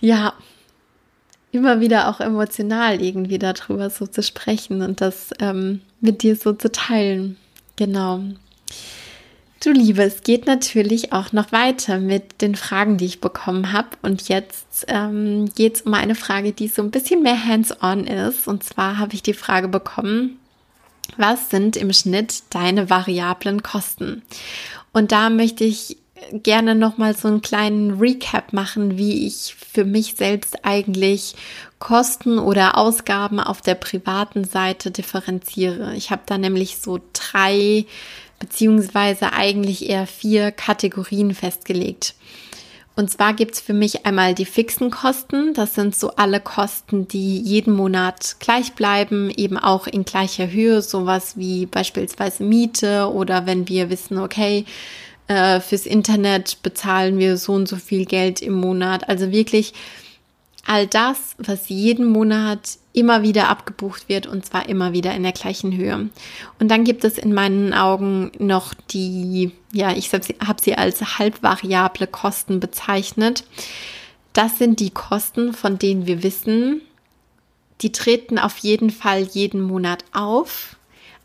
Ja, 0.00 0.34
immer 1.52 1.80
wieder 1.80 2.08
auch 2.08 2.20
emotional 2.20 3.02
irgendwie 3.02 3.38
darüber 3.38 3.90
so 3.90 4.06
zu 4.06 4.22
sprechen 4.22 4.82
und 4.82 5.00
das 5.00 5.30
ähm, 5.40 5.80
mit 6.00 6.22
dir 6.22 6.36
so 6.36 6.52
zu 6.52 6.70
teilen. 6.70 7.36
Genau. 7.76 8.20
Du 9.62 9.72
Liebe, 9.72 10.02
es 10.02 10.22
geht 10.22 10.46
natürlich 10.46 11.12
auch 11.12 11.32
noch 11.32 11.52
weiter 11.52 11.98
mit 11.98 12.40
den 12.40 12.54
Fragen, 12.54 12.96
die 12.96 13.04
ich 13.04 13.20
bekommen 13.20 13.72
habe. 13.72 13.90
Und 14.00 14.26
jetzt 14.30 14.86
ähm, 14.88 15.52
geht 15.54 15.76
es 15.76 15.82
um 15.82 15.92
eine 15.92 16.14
Frage, 16.14 16.52
die 16.52 16.66
so 16.66 16.80
ein 16.80 16.90
bisschen 16.90 17.22
mehr 17.22 17.44
hands-on 17.44 18.06
ist. 18.06 18.48
Und 18.48 18.64
zwar 18.64 18.96
habe 18.96 19.12
ich 19.12 19.22
die 19.22 19.34
Frage 19.34 19.68
bekommen, 19.68 20.38
was 21.18 21.50
sind 21.50 21.76
im 21.76 21.92
Schnitt 21.92 22.42
deine 22.48 22.88
variablen 22.88 23.62
Kosten? 23.62 24.22
Und 24.94 25.12
da 25.12 25.28
möchte 25.28 25.64
ich 25.64 25.98
gerne 26.32 26.74
noch 26.74 26.96
mal 26.96 27.14
so 27.14 27.28
einen 27.28 27.42
kleinen 27.42 27.98
Recap 27.98 28.54
machen, 28.54 28.96
wie 28.96 29.26
ich 29.26 29.54
für 29.54 29.84
mich 29.84 30.14
selbst 30.16 30.64
eigentlich 30.64 31.34
Kosten 31.78 32.38
oder 32.38 32.78
Ausgaben 32.78 33.40
auf 33.40 33.60
der 33.60 33.74
privaten 33.74 34.44
Seite 34.44 34.90
differenziere. 34.90 35.94
Ich 35.96 36.10
habe 36.10 36.22
da 36.24 36.38
nämlich 36.38 36.78
so 36.78 36.98
drei 37.12 37.84
beziehungsweise 38.40 39.32
eigentlich 39.32 39.88
eher 39.88 40.08
vier 40.08 40.50
Kategorien 40.50 41.32
festgelegt. 41.34 42.14
Und 42.96 43.10
zwar 43.10 43.34
gibt's 43.34 43.60
für 43.60 43.72
mich 43.72 44.04
einmal 44.04 44.34
die 44.34 44.44
fixen 44.44 44.90
Kosten. 44.90 45.54
Das 45.54 45.74
sind 45.74 45.94
so 45.94 46.10
alle 46.16 46.40
Kosten, 46.40 47.06
die 47.06 47.38
jeden 47.38 47.72
Monat 47.72 48.36
gleich 48.40 48.72
bleiben, 48.72 49.30
eben 49.30 49.56
auch 49.56 49.86
in 49.86 50.04
gleicher 50.04 50.50
Höhe. 50.50 50.82
Sowas 50.82 51.36
wie 51.38 51.66
beispielsweise 51.66 52.42
Miete 52.42 53.10
oder 53.12 53.46
wenn 53.46 53.68
wir 53.68 53.88
wissen, 53.88 54.18
okay, 54.18 54.64
äh, 55.28 55.60
fürs 55.60 55.86
Internet 55.86 56.62
bezahlen 56.62 57.18
wir 57.18 57.36
so 57.36 57.52
und 57.52 57.68
so 57.68 57.76
viel 57.76 58.04
Geld 58.04 58.42
im 58.42 58.54
Monat. 58.54 59.08
Also 59.08 59.30
wirklich 59.30 59.72
all 60.66 60.86
das, 60.86 61.36
was 61.38 61.68
jeden 61.68 62.06
Monat 62.06 62.79
immer 62.92 63.22
wieder 63.22 63.48
abgebucht 63.48 64.08
wird 64.08 64.26
und 64.26 64.44
zwar 64.44 64.68
immer 64.68 64.92
wieder 64.92 65.14
in 65.14 65.22
der 65.22 65.32
gleichen 65.32 65.76
Höhe. 65.76 66.08
Und 66.58 66.68
dann 66.70 66.84
gibt 66.84 67.04
es 67.04 67.18
in 67.18 67.32
meinen 67.32 67.72
Augen 67.72 68.32
noch 68.38 68.74
die, 68.74 69.52
ja, 69.72 69.92
ich 69.92 70.12
habe 70.12 70.24
sie, 70.24 70.34
hab 70.44 70.60
sie 70.60 70.74
als 70.74 71.18
halbvariable 71.18 72.08
Kosten 72.08 72.58
bezeichnet. 72.58 73.44
Das 74.32 74.58
sind 74.58 74.80
die 74.80 74.90
Kosten, 74.90 75.52
von 75.52 75.78
denen 75.78 76.06
wir 76.06 76.22
wissen, 76.22 76.82
die 77.80 77.92
treten 77.92 78.38
auf 78.38 78.58
jeden 78.58 78.90
Fall 78.90 79.22
jeden 79.22 79.62
Monat 79.62 80.04
auf, 80.12 80.76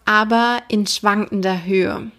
aber 0.05 0.61
in 0.69 0.87
schwankender 0.87 1.65
Höhe. 1.65 2.11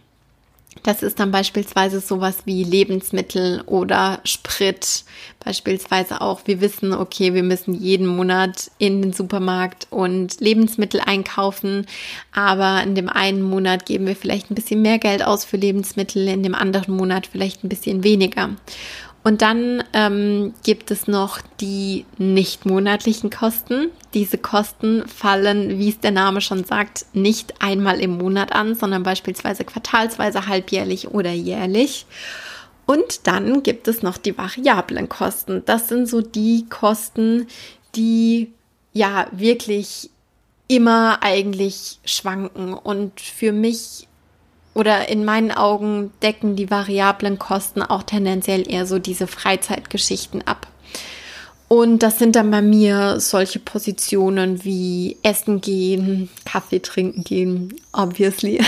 Das 0.82 1.02
ist 1.02 1.18
dann 1.18 1.30
beispielsweise 1.30 2.00
sowas 2.00 2.38
wie 2.44 2.62
Lebensmittel 2.62 3.62
oder 3.66 4.20
Sprit. 4.24 5.04
Beispielsweise 5.40 6.20
auch, 6.20 6.40
wir 6.46 6.60
wissen, 6.60 6.92
okay, 6.92 7.34
wir 7.34 7.42
müssen 7.42 7.74
jeden 7.74 8.06
Monat 8.06 8.70
in 8.78 9.02
den 9.02 9.12
Supermarkt 9.12 9.86
und 9.90 10.40
Lebensmittel 10.40 11.00
einkaufen, 11.00 11.86
aber 12.32 12.82
in 12.82 12.94
dem 12.94 13.08
einen 13.08 13.42
Monat 13.42 13.86
geben 13.86 14.06
wir 14.06 14.16
vielleicht 14.16 14.50
ein 14.50 14.54
bisschen 14.54 14.82
mehr 14.82 14.98
Geld 14.98 15.24
aus 15.24 15.44
für 15.44 15.56
Lebensmittel, 15.56 16.26
in 16.28 16.42
dem 16.42 16.54
anderen 16.54 16.96
Monat 16.96 17.26
vielleicht 17.26 17.64
ein 17.64 17.68
bisschen 17.68 18.02
weniger. 18.02 18.50
Und 19.26 19.42
dann 19.42 19.82
ähm, 19.92 20.54
gibt 20.62 20.92
es 20.92 21.08
noch 21.08 21.40
die 21.60 22.06
nicht 22.16 22.64
monatlichen 22.64 23.28
Kosten. 23.28 23.90
Diese 24.14 24.38
Kosten 24.38 25.02
fallen, 25.08 25.80
wie 25.80 25.88
es 25.88 25.98
der 25.98 26.12
Name 26.12 26.40
schon 26.40 26.62
sagt, 26.62 27.06
nicht 27.12 27.60
einmal 27.60 27.98
im 27.98 28.18
Monat 28.18 28.52
an, 28.52 28.76
sondern 28.76 29.02
beispielsweise 29.02 29.64
quartalsweise, 29.64 30.46
halbjährlich 30.46 31.08
oder 31.08 31.32
jährlich. 31.32 32.06
Und 32.86 33.26
dann 33.26 33.64
gibt 33.64 33.88
es 33.88 34.00
noch 34.00 34.16
die 34.16 34.38
variablen 34.38 35.08
Kosten. 35.08 35.64
Das 35.66 35.88
sind 35.88 36.08
so 36.08 36.20
die 36.20 36.66
Kosten, 36.70 37.48
die 37.96 38.52
ja 38.92 39.26
wirklich 39.32 40.08
immer 40.68 41.24
eigentlich 41.24 41.98
schwanken 42.04 42.74
und 42.74 43.20
für 43.20 43.50
mich 43.50 44.06
oder 44.76 45.08
in 45.08 45.24
meinen 45.24 45.52
Augen 45.52 46.12
decken 46.22 46.54
die 46.54 46.70
variablen 46.70 47.38
Kosten 47.38 47.82
auch 47.82 48.02
tendenziell 48.02 48.70
eher 48.70 48.84
so 48.84 48.98
diese 48.98 49.26
Freizeitgeschichten 49.26 50.46
ab. 50.46 50.66
Und 51.68 52.02
das 52.02 52.18
sind 52.18 52.36
dann 52.36 52.50
bei 52.50 52.60
mir 52.60 53.18
solche 53.18 53.58
Positionen 53.58 54.64
wie 54.64 55.16
Essen 55.22 55.62
gehen, 55.62 56.28
Kaffee 56.44 56.80
trinken 56.80 57.24
gehen, 57.24 57.74
obviously. 57.94 58.62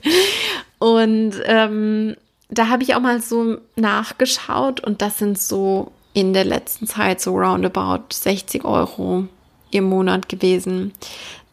und 0.78 1.34
ähm, 1.44 2.16
da 2.48 2.68
habe 2.68 2.84
ich 2.84 2.94
auch 2.94 3.00
mal 3.00 3.20
so 3.20 3.58
nachgeschaut 3.74 4.78
und 4.78 5.02
das 5.02 5.18
sind 5.18 5.40
so 5.40 5.90
in 6.14 6.34
der 6.34 6.44
letzten 6.44 6.86
Zeit 6.86 7.20
so 7.20 7.34
roundabout 7.34 8.04
60 8.12 8.64
Euro 8.64 9.26
im 9.72 9.84
Monat 9.84 10.28
gewesen. 10.28 10.92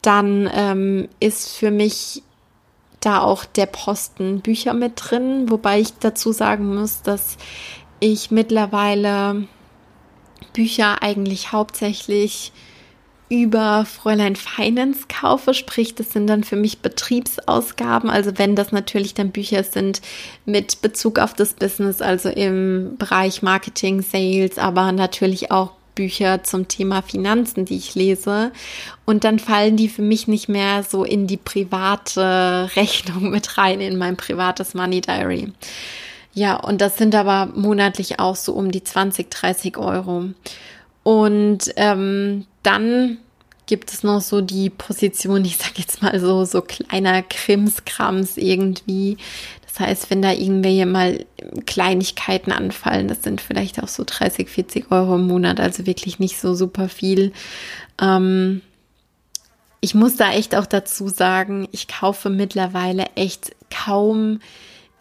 Dann 0.04 0.48
ähm, 0.54 1.10
ist 1.20 1.58
für 1.58 1.72
mich 1.72 2.22
da 3.00 3.22
auch 3.22 3.46
der 3.46 3.66
Posten 3.66 4.42
Bücher 4.42 4.74
mit 4.74 4.94
drin, 4.96 5.50
wobei 5.50 5.80
ich 5.80 5.94
dazu 6.00 6.32
sagen 6.32 6.76
muss, 6.76 7.02
dass 7.02 7.38
ich 8.00 8.32
mittlerweile 8.32 9.48
Bücher 10.54 11.02
eigentlich 11.02 11.52
hauptsächlich 11.52 12.52
über 13.30 13.86
Fräulein 13.86 14.36
Finance 14.36 15.06
kaufe, 15.08 15.54
sprich, 15.54 15.94
das 15.94 16.12
sind 16.12 16.28
dann 16.28 16.44
für 16.44 16.56
mich 16.56 16.80
Betriebsausgaben, 16.80 18.10
also 18.10 18.32
wenn 18.38 18.56
das 18.56 18.72
natürlich 18.72 19.14
dann 19.14 19.30
Bücher 19.30 19.64
sind 19.64 20.02
mit 20.46 20.82
Bezug 20.82 21.20
auf 21.20 21.36
das 21.36 21.54
Business, 21.54 22.02
also 22.02 22.30
im 22.30 22.96
Bereich 22.98 23.44
Marketing, 23.44 24.02
Sales, 24.02 24.58
aber 24.58 24.92
natürlich 24.92 25.52
auch 25.52 25.74
Bücher 26.00 26.44
zum 26.46 26.70
Thema 26.70 27.02
Finanzen, 27.02 27.66
die 27.66 27.76
ich 27.76 27.94
lese. 27.94 28.54
Und 29.04 29.26
dann 29.26 29.38
fallen 29.38 29.76
die 29.76 29.90
für 29.90 30.02
mich 30.02 30.30
nicht 30.30 30.48
mehr 30.48 30.84
so 30.84 31.04
in 31.04 31.28
die 31.28 31.36
private 31.36 32.70
Rechnung 32.78 33.32
mit 33.32 33.58
rein, 33.58 33.82
in 33.82 33.98
mein 33.98 34.16
privates 34.16 34.74
Money 34.74 35.02
Diary. 35.02 35.52
Ja, 36.34 36.56
und 36.56 36.80
das 36.80 36.98
sind 36.98 37.16
aber 37.16 37.48
monatlich 37.54 38.18
auch 38.18 38.38
so 38.38 38.54
um 38.54 38.72
die 38.72 38.82
20, 38.82 39.30
30 39.30 39.78
Euro. 39.78 40.30
Und 41.04 41.74
ähm, 41.76 42.46
dann 42.64 43.18
gibt 43.66 43.92
es 43.92 44.02
noch 44.04 44.22
so 44.22 44.40
die 44.40 44.70
Position, 44.70 45.44
ich 45.44 45.58
sag 45.58 45.78
jetzt 45.78 46.02
mal 46.02 46.18
so, 46.18 46.46
so 46.46 46.62
kleiner 46.62 47.24
Krimskrams 47.24 48.38
irgendwie. 48.38 49.18
Heißt, 49.80 50.10
wenn 50.10 50.22
da 50.22 50.32
irgendwelche 50.32 50.86
mal 50.86 51.26
Kleinigkeiten 51.66 52.52
anfallen, 52.52 53.08
das 53.08 53.24
sind 53.24 53.42
vielleicht 53.42 53.82
auch 53.82 53.88
so 53.88 54.04
30, 54.06 54.50
40 54.50 54.92
Euro 54.92 55.16
im 55.16 55.28
Monat, 55.28 55.60
also 55.60 55.86
wirklich 55.86 56.20
nicht 56.20 56.40
so 56.40 56.54
super 56.54 56.90
viel. 56.90 57.32
Ähm, 58.02 58.62
ich 59.82 59.96
muss 59.96 60.18
da 60.18 60.32
echt 60.32 60.56
auch 60.56 60.66
dazu 60.66 61.08
sagen, 61.08 61.68
ich 61.72 61.88
kaufe 61.88 62.30
mittlerweile 62.30 63.06
echt 63.16 63.56
kaum 63.70 64.42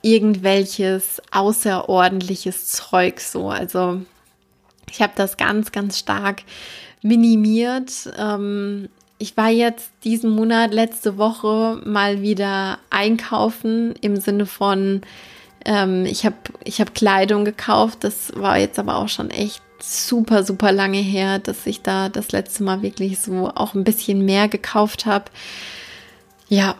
irgendwelches 0.02 1.20
außerordentliches 1.32 2.68
Zeug 2.68 3.20
so. 3.20 3.50
Also 3.50 4.02
ich 4.90 5.02
habe 5.02 5.12
das 5.16 5.36
ganz, 5.36 5.72
ganz 5.72 5.98
stark 5.98 6.42
minimiert. 7.02 8.12
Ähm, 8.16 8.88
ich 9.18 9.36
war 9.36 9.48
jetzt 9.48 9.90
diesen 10.04 10.30
Monat, 10.30 10.72
letzte 10.72 11.18
Woche 11.18 11.80
mal 11.84 12.22
wieder 12.22 12.78
einkaufen 12.90 13.94
im 14.00 14.16
Sinne 14.16 14.46
von, 14.46 15.02
ähm, 15.64 16.06
ich 16.06 16.24
habe 16.24 16.36
ich 16.64 16.80
hab 16.80 16.94
Kleidung 16.94 17.44
gekauft. 17.44 18.04
Das 18.04 18.32
war 18.36 18.58
jetzt 18.58 18.78
aber 18.78 18.96
auch 18.96 19.08
schon 19.08 19.30
echt 19.30 19.62
super, 19.80 20.44
super 20.44 20.72
lange 20.72 20.98
her, 20.98 21.38
dass 21.38 21.66
ich 21.66 21.82
da 21.82 22.08
das 22.08 22.32
letzte 22.32 22.62
Mal 22.62 22.82
wirklich 22.82 23.18
so 23.18 23.50
auch 23.54 23.74
ein 23.74 23.84
bisschen 23.84 24.24
mehr 24.24 24.48
gekauft 24.48 25.06
habe. 25.06 25.26
Ja, 26.48 26.76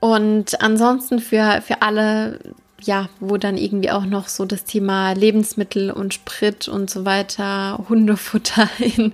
und 0.00 0.60
ansonsten 0.60 1.20
für, 1.20 1.62
für 1.62 1.82
alle 1.82 2.40
ja, 2.86 3.08
wo 3.20 3.36
dann 3.36 3.58
irgendwie 3.58 3.90
auch 3.90 4.06
noch 4.06 4.28
so 4.28 4.44
das 4.44 4.64
Thema 4.64 5.12
Lebensmittel 5.12 5.90
und 5.90 6.14
Sprit 6.14 6.68
und 6.68 6.88
so 6.88 7.04
weiter, 7.04 7.84
Hundefutter 7.88 8.68
in, 8.78 9.12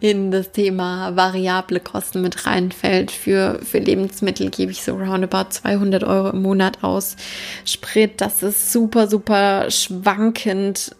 in 0.00 0.30
das 0.30 0.52
Thema 0.52 1.16
variable 1.16 1.80
Kosten 1.80 2.22
mit 2.22 2.46
reinfällt. 2.46 3.10
Für, 3.10 3.58
für 3.62 3.78
Lebensmittel 3.78 4.50
gebe 4.50 4.72
ich 4.72 4.82
so 4.82 4.96
roundabout 4.96 5.50
200 5.50 6.04
Euro 6.04 6.30
im 6.30 6.42
Monat 6.42 6.84
aus. 6.84 7.16
Sprit, 7.64 8.20
das 8.20 8.42
ist 8.42 8.72
super, 8.72 9.08
super 9.08 9.70
schwankend 9.70 10.94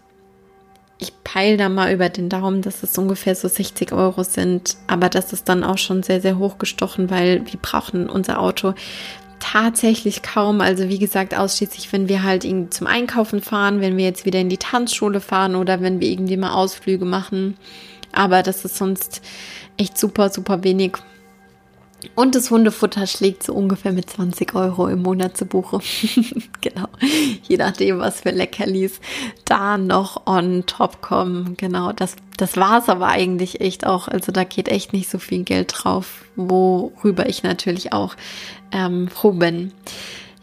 ich 1.00 1.12
peile 1.22 1.56
da 1.56 1.68
mal 1.68 1.92
über 1.92 2.08
den 2.08 2.28
Daumen, 2.28 2.60
dass 2.60 2.82
es 2.82 2.98
ungefähr 2.98 3.36
so 3.36 3.46
60 3.46 3.92
Euro 3.92 4.24
sind. 4.24 4.76
Aber 4.88 5.08
das 5.08 5.32
ist 5.32 5.48
dann 5.48 5.62
auch 5.62 5.78
schon 5.78 6.02
sehr, 6.02 6.20
sehr 6.20 6.38
hochgestochen, 6.38 7.08
weil 7.08 7.46
wir 7.46 7.58
brauchen 7.62 8.10
unser 8.10 8.40
Auto 8.40 8.74
tatsächlich 9.40 10.22
kaum. 10.22 10.60
Also 10.60 10.88
wie 10.88 10.98
gesagt, 10.98 11.36
ausschließlich, 11.36 11.92
wenn 11.92 12.08
wir 12.08 12.22
halt 12.22 12.44
irgendwie 12.44 12.70
zum 12.70 12.86
Einkaufen 12.86 13.40
fahren, 13.40 13.80
wenn 13.80 13.96
wir 13.96 14.04
jetzt 14.04 14.24
wieder 14.24 14.40
in 14.40 14.48
die 14.48 14.58
Tanzschule 14.58 15.20
fahren 15.20 15.56
oder 15.56 15.80
wenn 15.80 16.00
wir 16.00 16.08
irgendwie 16.08 16.36
mal 16.36 16.52
Ausflüge 16.52 17.04
machen. 17.04 17.56
Aber 18.12 18.42
das 18.42 18.64
ist 18.64 18.76
sonst 18.76 19.22
echt 19.76 19.98
super, 19.98 20.30
super 20.30 20.64
wenig. 20.64 20.96
Und 22.14 22.36
das 22.36 22.50
Hundefutter 22.50 23.06
schlägt 23.06 23.42
so 23.42 23.52
ungefähr 23.52 23.92
mit 23.92 24.08
20 24.08 24.54
Euro 24.54 24.86
im 24.86 25.02
Monat 25.02 25.36
zu 25.36 25.46
Buche. 25.46 25.80
genau. 26.60 26.88
Je 27.42 27.56
nachdem, 27.56 27.98
was 27.98 28.20
für 28.20 28.30
Leckerlis 28.30 29.00
da 29.44 29.78
noch 29.78 30.26
on 30.26 30.64
top 30.66 31.00
kommen. 31.00 31.56
Genau. 31.56 31.92
Das, 31.92 32.14
das 32.36 32.56
war 32.56 32.78
es 32.78 32.88
aber 32.88 33.08
eigentlich 33.08 33.60
echt 33.60 33.84
auch. 33.84 34.06
Also 34.06 34.30
da 34.30 34.44
geht 34.44 34.68
echt 34.68 34.92
nicht 34.92 35.10
so 35.10 35.18
viel 35.18 35.42
Geld 35.42 35.74
drauf, 35.74 36.24
worüber 36.36 37.28
ich 37.28 37.42
natürlich 37.42 37.92
auch 37.92 38.14
ähm, 38.70 39.08
froh 39.08 39.32
bin. 39.32 39.72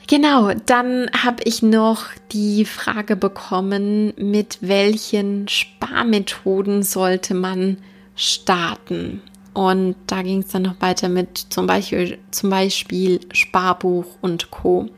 Genau, 0.08 0.52
dann 0.66 1.10
habe 1.18 1.42
ich 1.46 1.64
noch 1.64 2.06
die 2.32 2.66
Frage 2.66 3.16
bekommen, 3.16 4.14
mit 4.18 4.60
welchen 4.62 5.48
Sparmethoden 5.48 6.84
sollte 6.84 7.34
man 7.34 7.78
starten? 8.16 9.22
Und 9.56 9.96
da 10.08 10.22
ging 10.22 10.42
es 10.42 10.50
dann 10.50 10.64
noch 10.64 10.82
weiter 10.82 11.08
mit 11.08 11.38
zum 11.50 11.66
Beispiel, 11.66 12.18
zum 12.30 12.50
Beispiel 12.50 13.22
Sparbuch 13.32 14.06
und 14.22 14.52
Co. 14.52 14.90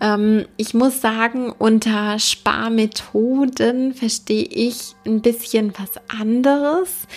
Ähm, 0.00 0.46
ich 0.56 0.74
muss 0.74 1.00
sagen, 1.00 1.50
unter 1.50 2.18
Sparmethoden 2.20 3.92
verstehe 3.92 4.44
ich 4.44 4.94
ein 5.04 5.20
bisschen 5.20 5.72
was 5.76 5.90
anderes. 6.08 7.08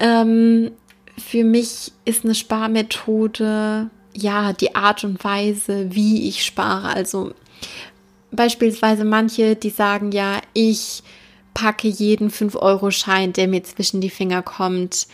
Ähm, 0.00 0.72
für 1.16 1.44
mich 1.44 1.92
ist 2.04 2.24
eine 2.24 2.34
Sparmethode 2.34 3.88
ja 4.12 4.52
die 4.52 4.74
Art 4.74 5.04
und 5.04 5.22
Weise, 5.22 5.94
wie 5.94 6.28
ich 6.28 6.44
spare. 6.44 6.88
Also 6.88 7.32
beispielsweise 8.32 9.04
manche, 9.04 9.54
die 9.54 9.70
sagen 9.70 10.10
ja, 10.10 10.40
ich 10.52 11.04
packe 11.54 11.86
jeden 11.86 12.28
5-Euro-Schein, 12.30 13.32
der 13.32 13.46
mir 13.46 13.62
zwischen 13.62 14.00
die 14.00 14.10
Finger 14.10 14.42
kommt, 14.42 15.06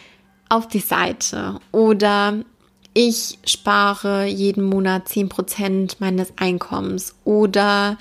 auf 0.49 0.69
die 0.69 0.81
Seite. 0.81 1.59
Oder 1.73 2.45
ich 2.93 3.39
spare 3.45 4.27
jeden 4.27 4.65
Monat 4.65 5.09
10% 5.09 5.97
meines 5.99 6.33
Einkommens. 6.37 7.15
Oder 7.25 7.99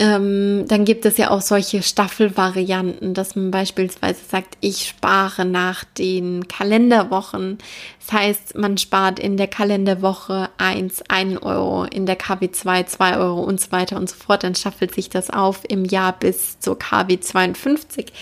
ähm, 0.00 0.66
dann 0.68 0.84
gibt 0.84 1.04
es 1.06 1.16
ja 1.16 1.30
auch 1.30 1.40
solche 1.40 1.82
Staffelvarianten, 1.82 3.14
dass 3.14 3.34
man 3.34 3.50
beispielsweise 3.50 4.20
sagt, 4.30 4.56
ich 4.60 4.86
spare 4.86 5.44
nach 5.44 5.82
den 5.82 6.46
Kalenderwochen. 6.46 7.58
Das 8.06 8.12
heißt, 8.12 8.56
man 8.56 8.78
spart 8.78 9.18
in 9.18 9.36
der 9.36 9.48
Kalenderwoche 9.48 10.50
1 10.58 11.02
1 11.08 11.42
Euro, 11.42 11.84
in 11.84 12.06
der 12.06 12.14
KW 12.14 12.48
2 12.50 12.84
2 12.84 13.16
Euro 13.16 13.42
und 13.42 13.60
so 13.60 13.72
weiter 13.72 13.96
und 13.96 14.08
so 14.08 14.14
fort. 14.14 14.44
Dann 14.44 14.54
staffelt 14.54 14.94
sich 14.94 15.10
das 15.10 15.30
auf 15.30 15.62
im 15.68 15.84
Jahr 15.84 16.12
bis 16.12 16.60
zur 16.60 16.78
KW 16.78 17.18
52, 17.18 18.12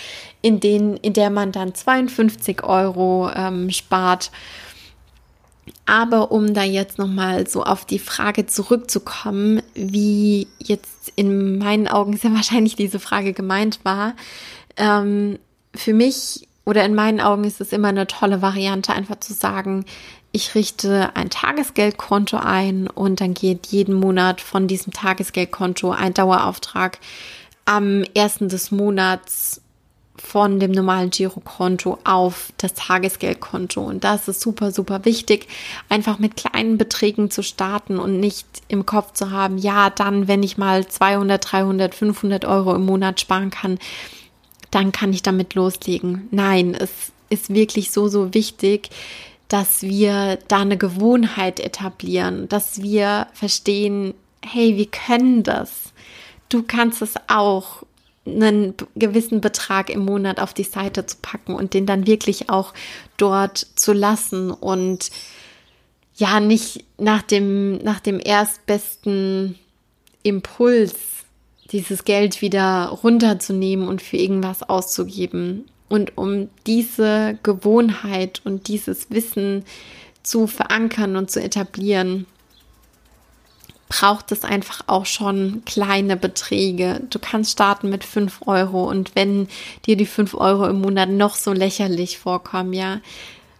in, 0.40 0.60
denen, 0.60 0.96
in 0.96 1.12
der 1.12 1.28
man 1.28 1.52
dann 1.52 1.74
52 1.74 2.64
Euro 2.64 3.30
ähm, 3.34 3.70
spart. 3.70 4.30
Aber 5.84 6.32
um 6.32 6.54
da 6.54 6.62
jetzt 6.62 6.98
nochmal 6.98 7.48
so 7.48 7.64
auf 7.64 7.84
die 7.84 7.98
Frage 7.98 8.46
zurückzukommen, 8.46 9.62
wie 9.74 10.48
jetzt 10.58 11.12
in 11.16 11.58
meinen 11.58 11.88
Augen 11.88 12.16
sehr 12.16 12.32
wahrscheinlich 12.32 12.76
diese 12.76 13.00
Frage 13.00 13.32
gemeint 13.32 13.80
war, 13.84 14.14
ähm, 14.76 15.38
für 15.74 15.94
mich 15.94 16.48
oder 16.64 16.84
in 16.84 16.94
meinen 16.94 17.20
Augen 17.20 17.44
ist 17.44 17.60
es 17.60 17.72
immer 17.72 17.88
eine 17.88 18.06
tolle 18.08 18.42
Variante, 18.42 18.92
einfach 18.92 19.20
zu 19.20 19.32
sagen, 19.32 19.84
ich 20.32 20.54
richte 20.54 21.14
ein 21.14 21.30
Tagesgeldkonto 21.30 22.36
ein 22.36 22.88
und 22.88 23.20
dann 23.20 23.32
geht 23.32 23.68
jeden 23.68 23.94
Monat 23.94 24.40
von 24.40 24.66
diesem 24.66 24.92
Tagesgeldkonto 24.92 25.92
ein 25.92 26.12
Dauerauftrag 26.12 26.98
am 27.64 28.02
ersten 28.14 28.48
des 28.48 28.70
Monats 28.70 29.62
von 30.18 30.60
dem 30.60 30.72
normalen 30.72 31.10
Girokonto 31.10 31.98
auf 32.04 32.52
das 32.58 32.74
Tagesgeldkonto. 32.74 33.82
Und 33.82 34.04
das 34.04 34.28
ist 34.28 34.40
super, 34.40 34.72
super 34.72 35.04
wichtig, 35.04 35.48
einfach 35.88 36.18
mit 36.18 36.36
kleinen 36.36 36.78
Beträgen 36.78 37.30
zu 37.30 37.42
starten 37.42 37.98
und 37.98 38.20
nicht 38.20 38.46
im 38.68 38.86
Kopf 38.86 39.12
zu 39.12 39.30
haben, 39.30 39.58
ja, 39.58 39.90
dann, 39.90 40.28
wenn 40.28 40.42
ich 40.42 40.58
mal 40.58 40.86
200, 40.86 41.52
300, 41.52 41.94
500 41.94 42.44
Euro 42.44 42.74
im 42.74 42.84
Monat 42.84 43.20
sparen 43.20 43.50
kann, 43.50 43.78
dann 44.70 44.92
kann 44.92 45.12
ich 45.12 45.22
damit 45.22 45.54
loslegen. 45.54 46.28
Nein, 46.30 46.74
es 46.74 47.12
ist 47.28 47.52
wirklich 47.52 47.90
so, 47.90 48.08
so 48.08 48.34
wichtig, 48.34 48.90
dass 49.48 49.82
wir 49.82 50.38
da 50.48 50.58
eine 50.58 50.76
Gewohnheit 50.76 51.60
etablieren, 51.60 52.48
dass 52.48 52.82
wir 52.82 53.28
verstehen, 53.32 54.14
hey, 54.44 54.76
wir 54.76 54.86
können 54.86 55.42
das. 55.42 55.92
Du 56.48 56.62
kannst 56.62 57.02
es 57.02 57.14
auch 57.28 57.82
einen 58.26 58.74
gewissen 58.96 59.40
Betrag 59.40 59.90
im 59.90 60.04
Monat 60.04 60.40
auf 60.40 60.52
die 60.52 60.64
Seite 60.64 61.06
zu 61.06 61.16
packen 61.22 61.54
und 61.54 61.74
den 61.74 61.86
dann 61.86 62.06
wirklich 62.06 62.50
auch 62.50 62.74
dort 63.16 63.66
zu 63.76 63.92
lassen 63.92 64.50
und 64.50 65.10
ja, 66.16 66.40
nicht 66.40 66.84
nach 66.98 67.22
dem, 67.22 67.76
nach 67.78 68.00
dem 68.00 68.18
erstbesten 68.18 69.58
Impuls 70.22 70.94
dieses 71.70 72.04
Geld 72.04 72.42
wieder 72.42 72.86
runterzunehmen 73.02 73.88
und 73.88 74.00
für 74.02 74.16
irgendwas 74.16 74.62
auszugeben. 74.62 75.66
Und 75.88 76.16
um 76.16 76.48
diese 76.66 77.38
Gewohnheit 77.42 78.40
und 78.44 78.68
dieses 78.68 79.10
Wissen 79.10 79.64
zu 80.22 80.46
verankern 80.46 81.16
und 81.16 81.30
zu 81.30 81.40
etablieren, 81.40 82.26
braucht 83.88 84.32
es 84.32 84.42
einfach 84.42 84.82
auch 84.86 85.06
schon 85.06 85.62
kleine 85.64 86.16
Beträge. 86.16 87.02
Du 87.10 87.18
kannst 87.18 87.52
starten 87.52 87.88
mit 87.88 88.04
5 88.04 88.40
Euro 88.46 88.88
und 88.88 89.14
wenn 89.14 89.48
dir 89.86 89.96
die 89.96 90.06
5 90.06 90.34
Euro 90.34 90.66
im 90.66 90.80
Monat 90.80 91.08
noch 91.08 91.36
so 91.36 91.52
lächerlich 91.52 92.18
vorkommen, 92.18 92.72
ja, 92.72 93.00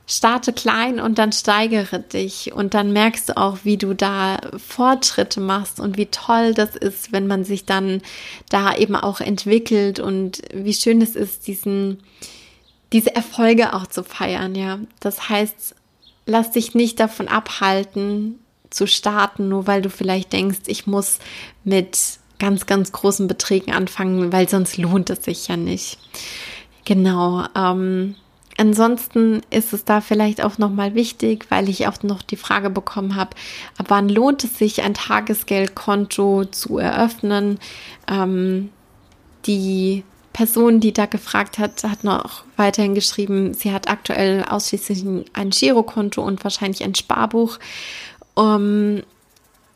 starte 0.06 0.52
klein 0.52 1.00
und 1.00 1.18
dann 1.18 1.32
steigere 1.32 1.98
dich 1.98 2.52
und 2.52 2.74
dann 2.74 2.92
merkst 2.92 3.28
du 3.28 3.36
auch, 3.36 3.58
wie 3.64 3.76
du 3.76 3.94
da 3.94 4.38
Fortschritte 4.56 5.40
machst 5.40 5.80
und 5.80 5.96
wie 5.96 6.06
toll 6.06 6.54
das 6.54 6.76
ist, 6.76 7.12
wenn 7.12 7.26
man 7.26 7.44
sich 7.44 7.64
dann 7.66 8.02
da 8.48 8.76
eben 8.76 8.94
auch 8.94 9.20
entwickelt 9.20 9.98
und 9.98 10.42
wie 10.54 10.74
schön 10.74 11.02
es 11.02 11.16
ist, 11.16 11.48
diesen, 11.48 11.98
diese 12.92 13.14
Erfolge 13.14 13.74
auch 13.74 13.86
zu 13.86 14.04
feiern, 14.04 14.54
ja. 14.54 14.78
Das 15.00 15.28
heißt, 15.28 15.74
lass 16.24 16.52
dich 16.52 16.74
nicht 16.74 17.00
davon 17.00 17.26
abhalten, 17.26 18.38
zu 18.76 18.86
starten, 18.86 19.48
nur 19.48 19.66
weil 19.66 19.82
du 19.82 19.90
vielleicht 19.90 20.32
denkst, 20.32 20.60
ich 20.66 20.86
muss 20.86 21.18
mit 21.64 21.98
ganz, 22.38 22.66
ganz 22.66 22.92
großen 22.92 23.26
Beträgen 23.26 23.72
anfangen, 23.72 24.32
weil 24.32 24.48
sonst 24.48 24.76
lohnt 24.76 25.10
es 25.10 25.24
sich 25.24 25.48
ja 25.48 25.56
nicht. 25.56 25.98
Genau. 26.84 27.46
Ähm, 27.56 28.14
ansonsten 28.56 29.40
ist 29.50 29.72
es 29.72 29.84
da 29.84 30.00
vielleicht 30.00 30.42
auch 30.42 30.58
nochmal 30.58 30.94
wichtig, 30.94 31.46
weil 31.48 31.68
ich 31.68 31.88
auch 31.88 32.02
noch 32.02 32.22
die 32.22 32.36
Frage 32.36 32.70
bekommen 32.70 33.16
habe, 33.16 33.30
ab 33.78 33.86
wann 33.88 34.08
lohnt 34.08 34.44
es 34.44 34.58
sich, 34.58 34.82
ein 34.82 34.94
Tagesgeldkonto 34.94 36.44
zu 36.44 36.78
eröffnen? 36.78 37.58
Ähm, 38.08 38.70
die 39.46 40.04
Person, 40.32 40.80
die 40.80 40.92
da 40.92 41.06
gefragt 41.06 41.58
hat, 41.58 41.82
hat 41.82 42.04
noch 42.04 42.44
weiterhin 42.56 42.94
geschrieben, 42.94 43.54
sie 43.54 43.72
hat 43.72 43.88
aktuell 43.88 44.44
ausschließlich 44.44 45.02
ein 45.32 45.48
Girokonto 45.48 46.22
und 46.22 46.44
wahrscheinlich 46.44 46.84
ein 46.84 46.94
Sparbuch 46.94 47.58
um, 48.36 49.02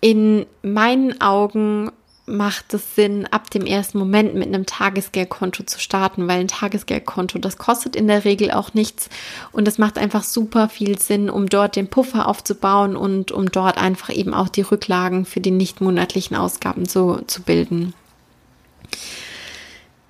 in 0.01 0.46
meinen 0.62 1.20
Augen 1.20 1.90
macht 2.27 2.73
es 2.75 2.94
Sinn, 2.94 3.27
ab 3.27 3.51
dem 3.51 3.66
ersten 3.66 3.99
Moment 3.99 4.35
mit 4.35 4.46
einem 4.46 4.64
Tagesgeldkonto 4.64 5.64
zu 5.64 5.81
starten, 5.81 6.29
weil 6.29 6.40
ein 6.40 6.49
Tagesgeldkonto, 6.49 7.38
das 7.38 7.59
kostet 7.59 7.96
in 7.96 8.07
der 8.07 8.25
Regel 8.25 8.53
auch 8.53 8.73
nichts 8.73 9.11
und 9.53 9.66
es 9.66 9.79
macht 9.79 9.99
einfach 9.99 10.23
super 10.23 10.68
viel 10.68 10.99
Sinn, 10.99 11.29
um 11.29 11.49
dort 11.49 11.77
den 11.77 11.88
Puffer 11.88 12.29
aufzubauen 12.29 12.96
und 12.96 13.33
um 13.33 13.51
dort 13.51 13.79
einfach 13.79 14.11
eben 14.11 14.33
auch 14.33 14.49
die 14.49 14.62
Rücklagen 14.62 15.25
für 15.25 15.40
die 15.40 15.51
nicht 15.51 15.81
monatlichen 15.81 16.37
Ausgaben 16.37 16.87
zu, 16.87 17.23
zu 17.27 17.42
bilden. 17.42 17.94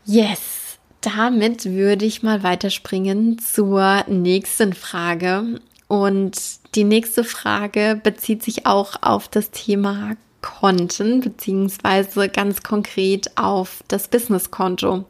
Yes, 0.05 0.79
damit 1.01 1.65
würde 1.65 2.05
ich 2.05 2.23
mal 2.23 2.43
weiterspringen 2.43 3.39
zur 3.39 4.05
nächsten 4.09 4.75
Frage. 4.75 5.61
Und 5.91 6.37
die 6.77 6.85
nächste 6.85 7.25
Frage 7.25 8.01
bezieht 8.01 8.45
sich 8.45 8.65
auch 8.65 9.03
auf 9.03 9.27
das 9.27 9.51
Thema 9.51 10.13
Konten 10.41 11.21
beziehungsweise 11.21 12.29
ganz 12.29 12.63
konkret 12.63 13.37
auf 13.37 13.83
das 13.89 14.07
Businesskonto. 14.07 15.05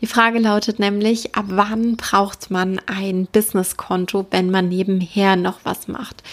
Die 0.00 0.08
Frage 0.08 0.40
lautet 0.40 0.80
nämlich, 0.80 1.36
ab 1.36 1.44
wann 1.50 1.96
braucht 1.96 2.50
man 2.50 2.80
ein 2.86 3.28
Businesskonto, 3.30 4.26
wenn 4.32 4.50
man 4.50 4.68
nebenher 4.68 5.36
noch 5.36 5.60
was 5.62 5.86
macht? 5.86 6.24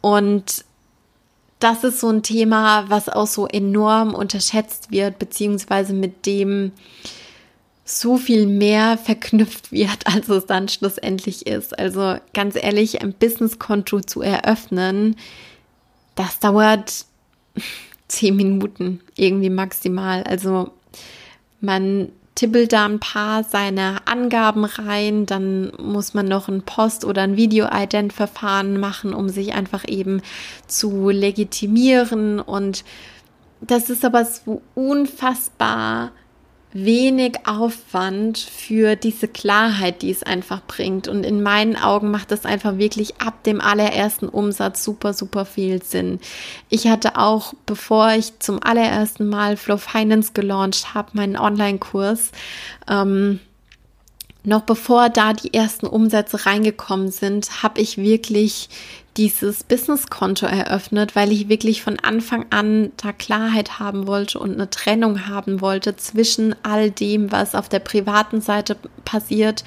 Und 0.00 0.64
das 1.60 1.84
ist 1.84 2.00
so 2.00 2.08
ein 2.08 2.24
Thema, 2.24 2.90
was 2.90 3.08
auch 3.08 3.28
so 3.28 3.46
enorm 3.46 4.12
unterschätzt 4.12 4.90
wird, 4.90 5.20
beziehungsweise 5.20 5.92
mit 5.92 6.26
dem 6.26 6.72
so 7.88 8.18
viel 8.18 8.46
mehr 8.46 8.98
verknüpft 8.98 9.72
wird, 9.72 10.06
als 10.12 10.28
es 10.28 10.44
dann 10.44 10.68
schlussendlich 10.68 11.46
ist. 11.46 11.78
Also 11.78 12.18
ganz 12.34 12.56
ehrlich, 12.56 13.00
ein 13.00 13.14
Businesskonto 13.14 14.00
zu 14.00 14.20
eröffnen, 14.20 15.16
das 16.16 16.38
dauert 16.40 17.06
zehn 18.08 18.36
Minuten 18.36 19.00
irgendwie 19.16 19.50
maximal. 19.50 20.22
Also 20.24 20.72
man 21.60 22.10
tippelt 22.34 22.72
da 22.72 22.84
ein 22.84 23.00
paar 23.00 23.44
seine 23.44 24.06
Angaben 24.06 24.64
rein, 24.64 25.24
dann 25.24 25.72
muss 25.78 26.12
man 26.12 26.26
noch 26.26 26.48
ein 26.48 26.62
Post- 26.62 27.04
oder 27.04 27.22
ein 27.22 27.36
Video-Ident-Verfahren 27.36 28.78
machen, 28.78 29.14
um 29.14 29.28
sich 29.28 29.54
einfach 29.54 29.84
eben 29.88 30.20
zu 30.66 31.08
legitimieren. 31.08 32.40
Und 32.40 32.84
das 33.60 33.90
ist 33.90 34.04
aber 34.04 34.24
so 34.24 34.60
unfassbar 34.74 36.12
wenig 36.84 37.46
Aufwand 37.46 38.38
für 38.38 38.96
diese 38.96 39.28
Klarheit, 39.28 40.02
die 40.02 40.10
es 40.10 40.22
einfach 40.22 40.60
bringt. 40.66 41.08
Und 41.08 41.24
in 41.24 41.42
meinen 41.42 41.76
Augen 41.76 42.10
macht 42.10 42.30
das 42.30 42.44
einfach 42.44 42.76
wirklich 42.76 43.20
ab 43.20 43.42
dem 43.44 43.60
allerersten 43.60 44.28
Umsatz 44.28 44.84
super, 44.84 45.14
super 45.14 45.44
viel 45.46 45.82
Sinn. 45.82 46.20
Ich 46.68 46.88
hatte 46.88 47.16
auch, 47.16 47.54
bevor 47.64 48.12
ich 48.12 48.38
zum 48.40 48.62
allerersten 48.62 49.28
Mal 49.28 49.56
Flow 49.56 49.78
Finance 49.78 50.32
gelauncht 50.34 50.94
habe, 50.94 51.10
meinen 51.14 51.36
Online-Kurs, 51.36 52.32
ähm, 52.88 53.40
noch 54.44 54.62
bevor 54.62 55.08
da 55.08 55.32
die 55.32 55.54
ersten 55.54 55.86
Umsätze 55.86 56.46
reingekommen 56.46 57.10
sind, 57.10 57.62
habe 57.62 57.80
ich 57.80 57.98
wirklich 57.98 58.68
dieses 59.16 59.64
Businesskonto 59.64 60.46
eröffnet, 60.46 61.16
weil 61.16 61.32
ich 61.32 61.48
wirklich 61.48 61.82
von 61.82 61.98
Anfang 61.98 62.46
an 62.50 62.92
da 62.96 63.12
Klarheit 63.12 63.78
haben 63.78 64.06
wollte 64.06 64.38
und 64.38 64.54
eine 64.54 64.70
Trennung 64.70 65.26
haben 65.26 65.60
wollte 65.60 65.96
zwischen 65.96 66.54
all 66.62 66.90
dem, 66.90 67.32
was 67.32 67.54
auf 67.54 67.68
der 67.68 67.78
privaten 67.78 68.40
Seite 68.40 68.76
passiert 69.04 69.64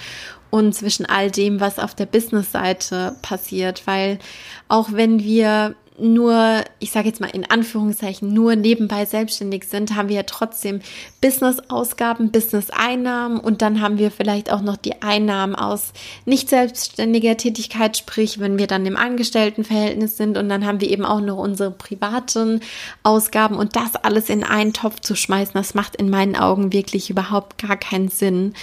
und 0.49 0.73
zwischen 0.73 1.05
all 1.05 1.31
dem, 1.31 1.59
was 1.59 1.79
auf 1.79 1.95
der 1.95 2.05
Business-Seite 2.05 3.15
passiert, 3.21 3.85
weil 3.85 4.19
auch 4.67 4.89
wenn 4.91 5.19
wir 5.19 5.75
nur, 5.99 6.63
ich 6.79 6.91
sage 6.91 7.07
jetzt 7.07 7.21
mal 7.21 7.29
in 7.29 7.49
Anführungszeichen, 7.49 8.33
nur 8.33 8.55
nebenbei 8.55 9.05
selbstständig 9.05 9.65
sind, 9.65 9.95
haben 9.95 10.09
wir 10.09 10.17
ja 10.17 10.23
trotzdem 10.23 10.81
Business-Ausgaben, 11.21 12.31
Business-Einnahmen 12.31 13.39
und 13.39 13.61
dann 13.61 13.81
haben 13.81 13.97
wir 13.97 14.11
vielleicht 14.11 14.51
auch 14.51 14.61
noch 14.61 14.77
die 14.77 15.01
Einnahmen 15.01 15.55
aus 15.55 15.93
nicht 16.25 16.49
selbstständiger 16.49 17.37
Tätigkeit, 17.37 17.97
sprich, 17.97 18.39
wenn 18.39 18.57
wir 18.57 18.67
dann 18.67 18.85
im 18.85 18.97
Angestelltenverhältnis 18.97 20.17
sind 20.17 20.37
und 20.37 20.49
dann 20.49 20.65
haben 20.65 20.81
wir 20.81 20.89
eben 20.89 21.05
auch 21.05 21.21
noch 21.21 21.37
unsere 21.37 21.71
privaten 21.71 22.61
Ausgaben 23.03 23.55
und 23.55 23.75
das 23.75 23.95
alles 23.95 24.29
in 24.29 24.43
einen 24.43 24.73
Topf 24.73 24.99
zu 25.01 25.15
schmeißen, 25.15 25.53
das 25.53 25.73
macht 25.73 25.95
in 25.95 26.09
meinen 26.09 26.35
Augen 26.35 26.73
wirklich 26.73 27.09
überhaupt 27.09 27.57
gar 27.57 27.77
keinen 27.77 28.09
Sinn. 28.09 28.53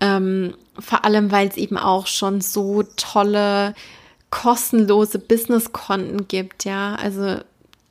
Ähm, 0.00 0.54
vor 0.78 1.04
allem, 1.04 1.30
weil 1.30 1.48
es 1.48 1.56
eben 1.56 1.76
auch 1.76 2.06
schon 2.06 2.40
so 2.40 2.82
tolle 2.96 3.74
kostenlose 4.32 5.20
Businesskonten 5.20 6.26
gibt, 6.26 6.64
ja. 6.64 6.96
Also 6.96 7.36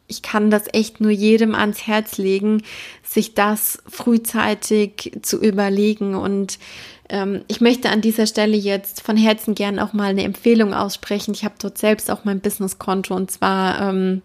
ich 0.07 0.21
kann 0.21 0.49
das 0.49 0.63
echt 0.73 0.99
nur 0.99 1.11
jedem 1.11 1.55
ans 1.55 1.87
Herz 1.87 2.17
legen, 2.17 2.63
sich 3.03 3.33
das 3.35 3.81
frühzeitig 3.87 5.19
zu 5.21 5.39
überlegen. 5.39 6.15
Und 6.15 6.59
ähm, 7.09 7.43
ich 7.47 7.61
möchte 7.61 7.89
an 7.91 8.01
dieser 8.01 8.25
Stelle 8.25 8.57
jetzt 8.57 9.01
von 9.01 9.15
Herzen 9.15 9.55
gern 9.55 9.79
auch 9.79 9.93
mal 9.93 10.09
eine 10.09 10.23
Empfehlung 10.23 10.73
aussprechen. 10.73 11.33
Ich 11.33 11.45
habe 11.45 11.55
dort 11.61 11.77
selbst 11.77 12.09
auch 12.11 12.25
mein 12.25 12.41
Businesskonto 12.41 13.15
und 13.15 13.31
zwar 13.31 13.89
ähm, 13.89 14.21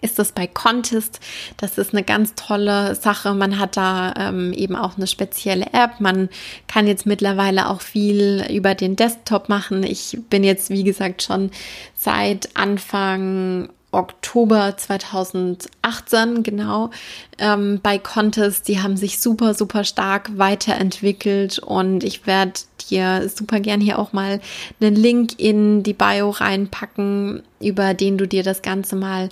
ist 0.00 0.18
das 0.18 0.32
bei 0.32 0.46
Contest. 0.46 1.20
Das 1.56 1.78
ist 1.78 1.92
eine 1.92 2.02
ganz 2.02 2.34
tolle 2.34 2.94
Sache. 2.94 3.34
Man 3.34 3.58
hat 3.58 3.76
da 3.76 4.14
ähm, 4.16 4.52
eben 4.52 4.76
auch 4.76 4.96
eine 4.96 5.06
spezielle 5.06 5.66
App. 5.72 6.00
Man 6.00 6.28
kann 6.68 6.86
jetzt 6.86 7.06
mittlerweile 7.06 7.68
auch 7.68 7.80
viel 7.80 8.44
über 8.50 8.74
den 8.74 8.96
Desktop 8.96 9.48
machen. 9.48 9.82
Ich 9.82 10.18
bin 10.30 10.44
jetzt, 10.44 10.70
wie 10.70 10.84
gesagt, 10.84 11.22
schon 11.22 11.50
seit 11.94 12.56
Anfang 12.56 13.70
Oktober 13.94 14.76
2018, 14.76 16.42
genau, 16.42 16.90
ähm, 17.38 17.80
bei 17.82 17.98
Contest. 17.98 18.68
Die 18.68 18.80
haben 18.80 18.96
sich 18.96 19.20
super, 19.20 19.54
super 19.54 19.84
stark 19.84 20.36
weiterentwickelt 20.36 21.58
und 21.58 22.04
ich 22.04 22.26
werde 22.26 22.52
dir 22.90 23.28
super 23.28 23.60
gern 23.60 23.80
hier 23.80 23.98
auch 23.98 24.12
mal 24.12 24.40
einen 24.80 24.96
Link 24.96 25.38
in 25.38 25.82
die 25.82 25.94
Bio 25.94 26.30
reinpacken, 26.30 27.42
über 27.60 27.94
den 27.94 28.18
du 28.18 28.26
dir 28.26 28.42
das 28.42 28.62
Ganze 28.62 28.96
mal 28.96 29.28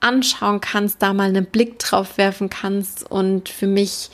anschauen 0.00 0.60
kannst, 0.60 1.02
da 1.02 1.12
mal 1.12 1.28
einen 1.28 1.46
Blick 1.46 1.78
drauf 1.78 2.18
werfen 2.18 2.50
kannst 2.50 3.08
und 3.10 3.48
für 3.48 3.66
mich 3.66 4.10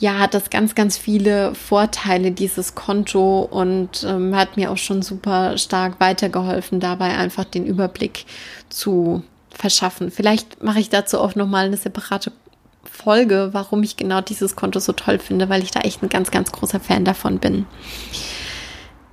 ja, 0.00 0.18
hat 0.18 0.32
das 0.32 0.48
ganz, 0.48 0.74
ganz 0.74 0.96
viele 0.96 1.54
Vorteile, 1.54 2.32
dieses 2.32 2.74
Konto 2.74 3.42
und 3.42 4.02
ähm, 4.08 4.34
hat 4.34 4.56
mir 4.56 4.70
auch 4.70 4.78
schon 4.78 5.02
super 5.02 5.58
stark 5.58 6.00
weitergeholfen, 6.00 6.80
dabei 6.80 7.16
einfach 7.18 7.44
den 7.44 7.66
Überblick 7.66 8.24
zu 8.70 9.22
verschaffen. 9.60 10.10
Vielleicht 10.10 10.62
mache 10.62 10.80
ich 10.80 10.88
dazu 10.88 11.20
auch 11.20 11.34
nochmal 11.34 11.66
eine 11.66 11.76
separate 11.76 12.32
Folge, 12.84 13.50
warum 13.52 13.82
ich 13.82 13.96
genau 13.96 14.20
dieses 14.20 14.56
Konto 14.56 14.80
so 14.80 14.92
toll 14.92 15.18
finde, 15.18 15.48
weil 15.48 15.62
ich 15.62 15.70
da 15.70 15.80
echt 15.80 16.02
ein 16.02 16.08
ganz, 16.08 16.30
ganz 16.30 16.50
großer 16.50 16.80
Fan 16.80 17.04
davon 17.04 17.38
bin. 17.38 17.66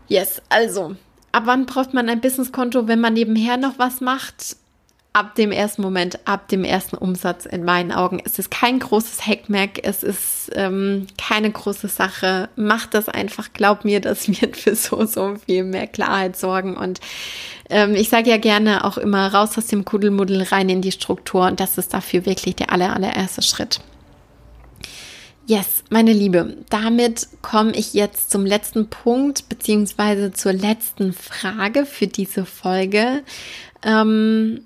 Yes, 0.08 0.42
also, 0.50 0.96
ab 1.32 1.44
wann 1.46 1.66
braucht 1.66 1.94
man 1.94 2.10
ein 2.10 2.22
Businesskonto, 2.22 2.88
wenn 2.88 3.02
man 3.02 3.14
nebenher 3.14 3.58
noch 3.58 3.78
was 3.78 4.00
macht? 4.02 4.58
ab 5.18 5.34
dem 5.34 5.52
ersten 5.52 5.82
Moment, 5.82 6.20
ab 6.28 6.48
dem 6.48 6.64
ersten 6.64 6.96
Umsatz 6.96 7.48
in 7.48 7.64
meinen 7.64 7.92
Augen. 7.92 8.22
Es 8.24 8.38
ist 8.38 8.52
kein 8.52 8.78
großes 8.78 9.26
Hackmack, 9.26 9.80
es 9.82 10.04
ist 10.04 10.52
ähm, 10.54 11.08
keine 11.18 11.50
große 11.50 11.88
Sache. 11.88 12.50
Mach 12.56 12.86
das 12.86 13.10
einfach, 13.10 13.52
glaub 13.52 13.84
mir, 13.84 14.00
das 14.00 14.28
wird 14.42 14.56
für 14.58 14.76
so, 14.76 15.06
so 15.06 15.36
viel 15.44 15.64
mehr 15.64 15.88
Klarheit 15.88 16.38
sorgen. 16.38 16.78
Und 16.78 17.00
ähm, 17.70 17.96
ich 17.96 18.10
sage 18.10 18.30
ja 18.30 18.38
gerne 18.38 18.84
auch 18.84 18.98
immer 18.98 19.34
raus 19.34 19.58
aus 19.58 19.68
dem 19.68 19.86
Kuddelmuddel 19.86 20.44
rein 20.44 20.70
in 20.70 20.82
die 20.82 20.92
Struktur 20.92 21.46
und 21.48 21.60
das 21.60 21.78
ist 21.78 21.94
dafür 21.94 22.26
wirklich 22.26 22.56
der 22.56 22.72
aller, 22.72 22.96
allererste 22.96 23.42
Schritt. 23.42 23.82
Yes, 25.46 25.84
meine 25.90 26.12
Liebe, 26.12 26.58
damit 26.70 27.28
komme 27.42 27.72
ich 27.72 27.94
jetzt 27.94 28.32
zum 28.32 28.46
letzten 28.46 28.90
Punkt 28.90 29.48
beziehungsweise 29.48 30.34
zur 30.34 30.52
letzten 30.52 31.14
Frage 31.14 31.86
für 31.86 32.08
diese 32.08 32.46
Folge. 32.46 33.24
Ähm, 33.82 34.66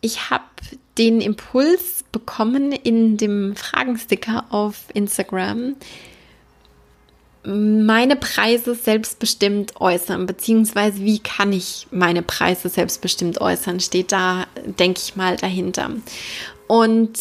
ich 0.00 0.30
habe 0.30 0.44
den 0.98 1.20
Impuls 1.20 2.04
bekommen 2.10 2.72
in 2.72 3.16
dem 3.18 3.54
Fragensticker 3.54 4.46
auf 4.50 4.86
Instagram, 4.94 5.76
meine 7.44 8.16
Preise 8.16 8.74
selbstbestimmt 8.74 9.80
äußern, 9.80 10.26
beziehungsweise 10.26 11.00
wie 11.00 11.20
kann 11.20 11.52
ich 11.52 11.86
meine 11.90 12.22
Preise 12.22 12.68
selbstbestimmt 12.68 13.40
äußern, 13.40 13.80
steht 13.80 14.12
da, 14.12 14.46
denke 14.78 15.00
ich 15.02 15.16
mal, 15.16 15.36
dahinter. 15.36 15.90
Und 16.68 17.18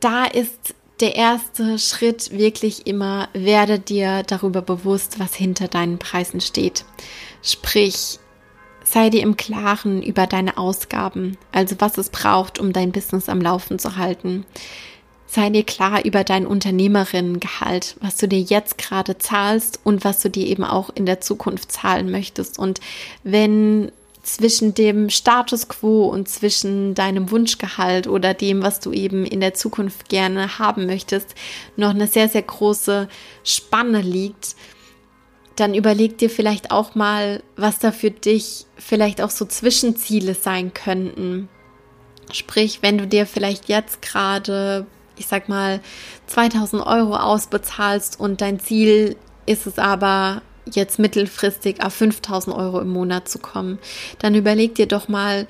da 0.00 0.24
ist 0.24 0.74
der 1.00 1.16
erste 1.16 1.78
Schritt 1.78 2.30
wirklich 2.30 2.86
immer, 2.86 3.28
werde 3.32 3.80
dir 3.80 4.22
darüber 4.22 4.62
bewusst, 4.62 5.18
was 5.18 5.34
hinter 5.34 5.66
deinen 5.66 5.98
Preisen 5.98 6.40
steht. 6.40 6.84
Sprich, 7.42 8.20
sei 8.84 9.10
dir 9.10 9.22
im 9.22 9.36
Klaren 9.36 10.02
über 10.02 10.26
deine 10.26 10.56
Ausgaben, 10.56 11.36
also 11.50 11.74
was 11.80 11.98
es 11.98 12.10
braucht, 12.10 12.60
um 12.60 12.72
dein 12.72 12.92
Business 12.92 13.28
am 13.28 13.40
Laufen 13.40 13.78
zu 13.78 13.96
halten. 13.96 14.46
Sei 15.34 15.50
dir 15.50 15.64
klar 15.64 16.04
über 16.04 16.22
dein 16.22 16.46
Unternehmerinnengehalt, 16.46 17.96
was 18.00 18.18
du 18.18 18.28
dir 18.28 18.38
jetzt 18.38 18.78
gerade 18.78 19.18
zahlst 19.18 19.80
und 19.82 20.04
was 20.04 20.20
du 20.22 20.30
dir 20.30 20.46
eben 20.46 20.62
auch 20.62 20.90
in 20.94 21.06
der 21.06 21.20
Zukunft 21.20 21.72
zahlen 21.72 22.08
möchtest. 22.12 22.56
Und 22.56 22.78
wenn 23.24 23.90
zwischen 24.22 24.74
dem 24.74 25.10
Status 25.10 25.66
quo 25.66 26.04
und 26.04 26.28
zwischen 26.28 26.94
deinem 26.94 27.32
Wunschgehalt 27.32 28.06
oder 28.06 28.32
dem, 28.32 28.62
was 28.62 28.78
du 28.78 28.92
eben 28.92 29.26
in 29.26 29.40
der 29.40 29.54
Zukunft 29.54 30.08
gerne 30.08 30.60
haben 30.60 30.86
möchtest, 30.86 31.34
noch 31.74 31.90
eine 31.90 32.06
sehr, 32.06 32.28
sehr 32.28 32.42
große 32.42 33.08
Spanne 33.42 34.02
liegt, 34.02 34.54
dann 35.56 35.74
überleg 35.74 36.16
dir 36.16 36.30
vielleicht 36.30 36.70
auch 36.70 36.94
mal, 36.94 37.42
was 37.56 37.80
da 37.80 37.90
für 37.90 38.12
dich 38.12 38.66
vielleicht 38.76 39.20
auch 39.20 39.30
so 39.30 39.46
Zwischenziele 39.46 40.34
sein 40.34 40.72
könnten. 40.74 41.48
Sprich, 42.30 42.82
wenn 42.82 42.98
du 42.98 43.08
dir 43.08 43.26
vielleicht 43.26 43.68
jetzt 43.68 44.00
gerade, 44.00 44.86
ich 45.16 45.26
sag 45.26 45.48
mal, 45.48 45.80
2000 46.26 46.84
Euro 46.84 47.16
ausbezahlst 47.16 48.18
und 48.18 48.40
dein 48.40 48.60
Ziel 48.60 49.16
ist 49.46 49.66
es 49.66 49.78
aber, 49.78 50.42
jetzt 50.70 50.98
mittelfristig 50.98 51.84
auf 51.84 51.92
5000 51.92 52.56
Euro 52.56 52.80
im 52.80 52.88
Monat 52.88 53.28
zu 53.28 53.38
kommen, 53.38 53.78
dann 54.18 54.34
überleg 54.34 54.74
dir 54.74 54.86
doch 54.86 55.08
mal, 55.08 55.46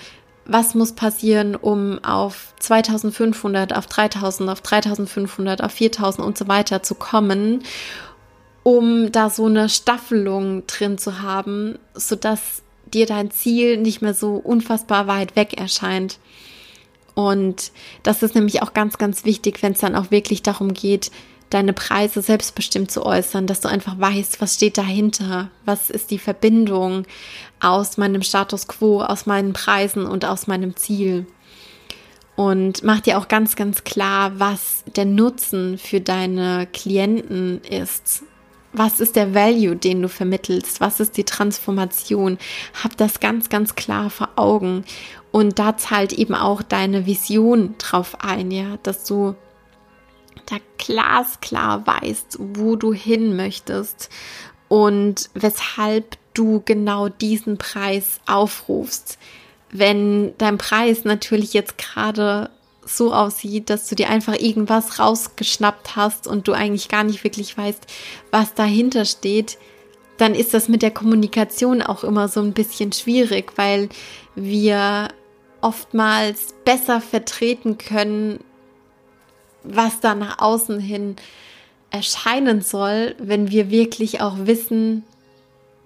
was 0.47 0.75
muss 0.75 0.93
passieren, 0.93 1.55
um 1.57 2.03
auf 2.05 2.53
2500, 2.61 3.75
auf 3.75 3.87
3000, 3.87 4.51
auf 4.51 4.61
3500, 4.61 5.63
auf 5.63 5.73
4000 5.73 6.27
und 6.27 6.37
so 6.37 6.49
weiter 6.49 6.83
zu 6.83 6.95
kommen, 6.95 7.63
um 8.63 9.11
da 9.13 9.31
so 9.31 9.47
eine 9.47 9.69
Staffelung 9.69 10.67
drin 10.67 10.99
zu 10.99 11.23
haben, 11.23 11.79
sodass 11.95 12.63
dir 12.87 13.07
dein 13.07 13.31
Ziel 13.31 13.79
nicht 13.79 14.03
mehr 14.03 14.15
so 14.15 14.35
unfassbar 14.35 15.07
weit 15.07 15.37
weg 15.37 15.55
erscheint. 15.59 16.19
Und 17.15 17.71
das 18.03 18.23
ist 18.23 18.35
nämlich 18.35 18.63
auch 18.63 18.75
ganz, 18.75 18.99
ganz 18.99 19.25
wichtig, 19.25 19.63
wenn 19.63 19.73
es 19.73 19.81
dann 19.81 19.95
auch 19.95 20.11
wirklich 20.11 20.43
darum 20.43 20.75
geht, 20.75 21.11
deine 21.51 21.73
Preise 21.73 22.21
selbstbestimmt 22.21 22.91
zu 22.91 23.07
äußern, 23.07 23.47
dass 23.47 23.61
du 23.61 23.69
einfach 23.69 23.99
weißt, 23.99 24.41
was 24.41 24.55
steht 24.55 24.77
dahinter, 24.77 25.51
was 25.65 25.91
ist 25.91 26.11
die 26.11 26.19
Verbindung 26.19 27.07
aus 27.61 27.97
meinem 27.97 28.23
Status 28.23 28.67
quo, 28.67 29.03
aus 29.03 29.27
meinen 29.27 29.53
Preisen 29.53 30.07
und 30.07 30.25
aus 30.25 30.49
meinem 30.49 30.77
Ziel. 30.77 31.27
Und 32.35 32.83
mach 32.83 33.01
dir 33.01 33.19
auch 33.19 33.29
ganz, 33.29 33.55
ganz 33.55 33.85
klar, 33.85 34.41
was 34.41 34.83
der 34.97 35.05
Nutzen 35.05 35.79
für 35.79 36.01
deine 36.01 36.67
Klienten 36.73 37.63
ist. 37.63 38.25
Was 38.77 38.99
ist 38.99 39.15
der 39.15 39.35
Value, 39.35 39.77
den 39.77 40.03
du 40.03 40.09
vermittelst? 40.09 40.81
Was 40.81 40.99
ist 40.99 41.17
die 41.17 41.25
Transformation? 41.25 42.39
Hab 42.83 42.97
das 42.97 43.21
ganz, 43.21 43.49
ganz 43.49 43.77
klar 43.77 44.11
vor 44.11 44.31
Augen. 44.35 44.85
Und 45.31 45.61
da 45.61 45.77
zahlt 45.77 46.13
eben 46.13 46.35
auch 46.35 46.61
deine 46.61 47.07
Vision 47.07 47.77
drauf 47.79 48.17
ein, 48.21 48.51
ja, 48.51 48.77
dass 48.83 49.05
du 49.05 49.37
da 50.47 50.57
glasklar 50.77 51.87
weißt, 51.87 52.39
wo 52.41 52.75
du 52.75 52.93
hin 52.93 53.37
möchtest 53.37 54.11
und 54.69 55.31
weshalb 55.35 56.17
du 56.35 56.61
genau 56.65 57.09
diesen 57.09 57.59
Preis 57.59 58.21
aufrufst. 58.27 59.19
Wenn 59.71 60.37
dein 60.39 60.59
Preis 60.59 61.05
natürlich 61.05 61.53
jetzt 61.55 61.79
gerade 61.79 62.51
so 62.87 63.13
aussieht, 63.13 63.71
dass 63.71 63.89
du 63.89 63.95
dir 63.95 64.11
einfach 64.11 64.35
irgendwas 64.39 64.99
rausgeschnappt 64.99 65.97
hast 65.97 66.27
und 66.27 66.49
du 66.49 66.53
eigentlich 66.53 66.89
gar 66.89 67.05
nicht 67.05 67.25
wirklich 67.25 67.57
weißt, 67.57 67.87
was 68.31 68.55
dahinter 68.55 69.05
steht, 69.05 69.59
dann 70.17 70.35
ist 70.35 70.55
das 70.55 70.69
mit 70.69 70.83
der 70.83 70.91
Kommunikation 70.91 71.83
auch 71.83 72.05
immer 72.05 72.29
so 72.29 72.41
ein 72.41 72.53
bisschen 72.53 72.93
schwierig, 72.93 73.53
weil 73.57 73.89
wir 74.35 75.09
oftmals 75.61 76.55
besser 76.65 77.01
vertreten 77.01 77.79
können, 77.79 78.41
was 79.63 80.01
da 80.01 80.15
nach 80.15 80.39
außen 80.39 80.79
hin 80.79 81.17
erscheinen 81.91 82.61
soll, 82.61 83.15
wenn 83.19 83.51
wir 83.51 83.71
wirklich 83.71 84.21
auch 84.21 84.37
wissen, 84.41 85.05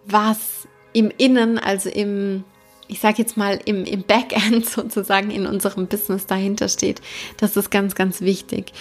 was 0.04 0.66
im 0.92 1.12
Innen, 1.16 1.58
also 1.58 1.88
im, 1.88 2.44
ich 2.88 3.00
sage 3.00 3.18
jetzt 3.18 3.36
mal 3.36 3.60
im, 3.64 3.84
im 3.84 4.02
Backend 4.02 4.66
sozusagen 4.68 5.30
in 5.30 5.46
unserem 5.46 5.86
Business 5.86 6.26
dahinter 6.26 6.68
steht. 6.68 7.00
Das 7.36 7.56
ist 7.56 7.70
ganz, 7.70 7.94
ganz 7.94 8.20
wichtig. 8.20 8.72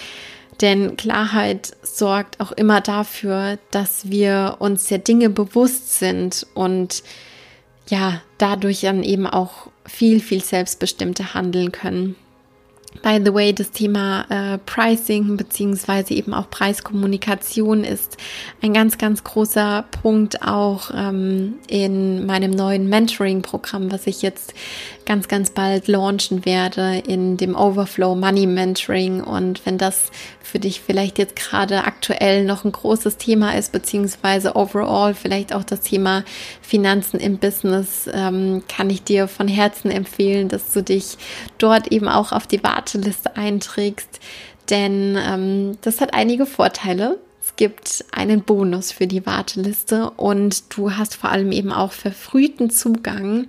Denn 0.60 0.96
Klarheit 0.96 1.76
sorgt 1.82 2.40
auch 2.40 2.50
immer 2.52 2.80
dafür, 2.80 3.58
dass 3.70 4.10
wir 4.10 4.56
uns 4.58 4.88
der 4.88 4.98
Dinge 4.98 5.30
bewusst 5.30 5.98
sind 5.98 6.46
und 6.54 7.04
ja, 7.86 8.20
dadurch 8.38 8.80
dann 8.80 9.04
eben 9.04 9.26
auch 9.26 9.68
viel, 9.86 10.20
viel 10.20 10.42
selbstbestimmter 10.42 11.34
handeln 11.34 11.72
können. 11.72 12.16
By 13.02 13.20
the 13.24 13.32
way, 13.32 13.52
das 13.52 13.70
Thema 13.70 14.24
äh, 14.30 14.58
Pricing 14.58 15.36
beziehungsweise 15.36 16.14
eben 16.14 16.34
auch 16.34 16.50
Preiskommunikation 16.50 17.84
ist 17.84 18.16
ein 18.62 18.72
ganz, 18.72 18.98
ganz 18.98 19.22
großer 19.22 19.84
Punkt 20.02 20.42
auch 20.42 20.90
ähm, 20.94 21.54
in 21.68 22.26
meinem 22.26 22.50
neuen 22.50 22.88
Mentoring-Programm, 22.88 23.92
was 23.92 24.06
ich 24.06 24.22
jetzt 24.22 24.54
ganz, 25.04 25.28
ganz 25.28 25.50
bald 25.50 25.86
launchen 25.86 26.44
werde 26.44 27.02
in 27.06 27.36
dem 27.36 27.54
Overflow 27.54 28.14
Money 28.14 28.46
Mentoring. 28.46 29.22
Und 29.22 29.64
wenn 29.64 29.78
das 29.78 30.10
für 30.48 30.58
dich 30.58 30.80
vielleicht 30.80 31.18
jetzt 31.18 31.36
gerade 31.36 31.84
aktuell 31.84 32.44
noch 32.44 32.64
ein 32.64 32.72
großes 32.72 33.18
Thema 33.18 33.54
ist, 33.54 33.70
beziehungsweise 33.70 34.56
overall 34.56 35.14
vielleicht 35.14 35.54
auch 35.54 35.62
das 35.62 35.80
Thema 35.80 36.24
Finanzen 36.62 37.20
im 37.20 37.38
Business, 37.38 38.08
ähm, 38.12 38.62
kann 38.66 38.88
ich 38.88 39.02
dir 39.02 39.28
von 39.28 39.46
Herzen 39.46 39.90
empfehlen, 39.90 40.48
dass 40.48 40.72
du 40.72 40.82
dich 40.82 41.18
dort 41.58 41.92
eben 41.92 42.08
auch 42.08 42.32
auf 42.32 42.46
die 42.46 42.62
Warteliste 42.62 43.36
einträgst. 43.36 44.20
Denn 44.70 45.18
ähm, 45.18 45.78
das 45.82 46.00
hat 46.00 46.14
einige 46.14 46.46
Vorteile. 46.46 47.18
Es 47.42 47.56
gibt 47.56 48.04
einen 48.12 48.42
Bonus 48.42 48.92
für 48.92 49.06
die 49.06 49.26
Warteliste 49.26 50.10
und 50.10 50.76
du 50.76 50.96
hast 50.96 51.14
vor 51.14 51.30
allem 51.30 51.52
eben 51.52 51.72
auch 51.72 51.92
verfrühten 51.92 52.70
Zugang 52.70 53.48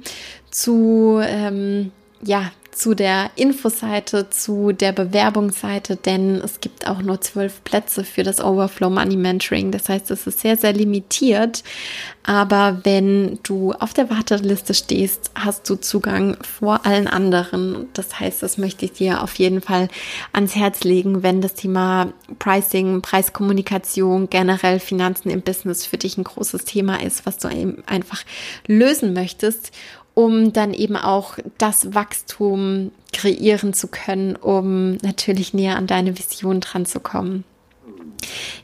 zu, 0.52 1.20
ähm, 1.24 1.92
ja, 2.22 2.52
zu 2.72 2.96
der 2.96 3.32
Infoseite, 3.36 4.30
zu 4.30 4.72
der 4.72 4.94
Bewerbungsseite, 4.94 5.98
denn 5.98 6.36
es 6.36 6.62
gibt 6.62 6.88
auch 6.88 7.02
nur 7.02 7.20
zwölf 7.20 7.62
Plätze 7.66 8.06
für 8.06 8.24
das 8.24 8.40
Overflow 8.40 8.90
Money 8.90 9.18
Mentoring. 9.18 9.72
Das 9.72 9.90
heißt, 9.90 10.10
es 10.12 10.28
ist 10.28 10.40
sehr, 10.40 10.56
sehr 10.56 10.72
limitiert. 10.72 11.64
Aber 12.24 12.80
wenn 12.84 13.40
du 13.44 13.74
auf 13.74 13.94
der 13.94 14.10
Warteliste 14.10 14.74
stehst, 14.74 15.32
hast 15.36 15.70
du 15.70 15.76
Zugang 15.76 16.38
vor 16.42 16.86
allen 16.86 17.08
anderen. 17.08 17.88
Das 17.94 18.20
heißt, 18.20 18.44
das 18.44 18.58
möchte 18.58 18.86
ich 18.86 18.94
dir 18.94 19.24
auf 19.24 19.34
jeden 19.36 19.62
Fall 19.62 19.90
ans 20.32 20.56
Herz 20.56 20.84
legen, 20.84 21.24
wenn 21.24 21.42
das 21.42 21.56
Thema 21.56 22.14
Pricing, 22.38 23.02
Preiskommunikation, 23.02 24.30
generell 24.30 24.80
Finanzen 24.80 25.32
im 25.32 25.42
Business 25.42 25.86
für 25.86 25.98
dich 25.98 26.18
ein 26.18 26.24
großes 26.24 26.66
Thema 26.66 27.02
ist, 27.02 27.26
was 27.26 27.40
du 27.40 27.50
einfach 27.88 28.24
lösen 28.68 29.14
möchtest 29.14 29.72
um 30.20 30.52
dann 30.52 30.74
eben 30.74 30.98
auch 30.98 31.38
das 31.58 31.96
Wachstum 31.96 32.92
kreieren 33.14 33.72
zu 33.74 33.88
können, 33.88 34.36
um 34.36 34.98
natürlich 34.98 35.54
näher 35.54 35.78
an 35.78 35.88
deine 35.88 36.20
Vision 36.20 36.60
dran 36.60 36.86
zu 36.86 37.00
kommen. 37.00 37.46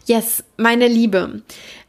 Yes, 0.05 0.43
meine 0.57 0.89
Liebe. 0.89 1.43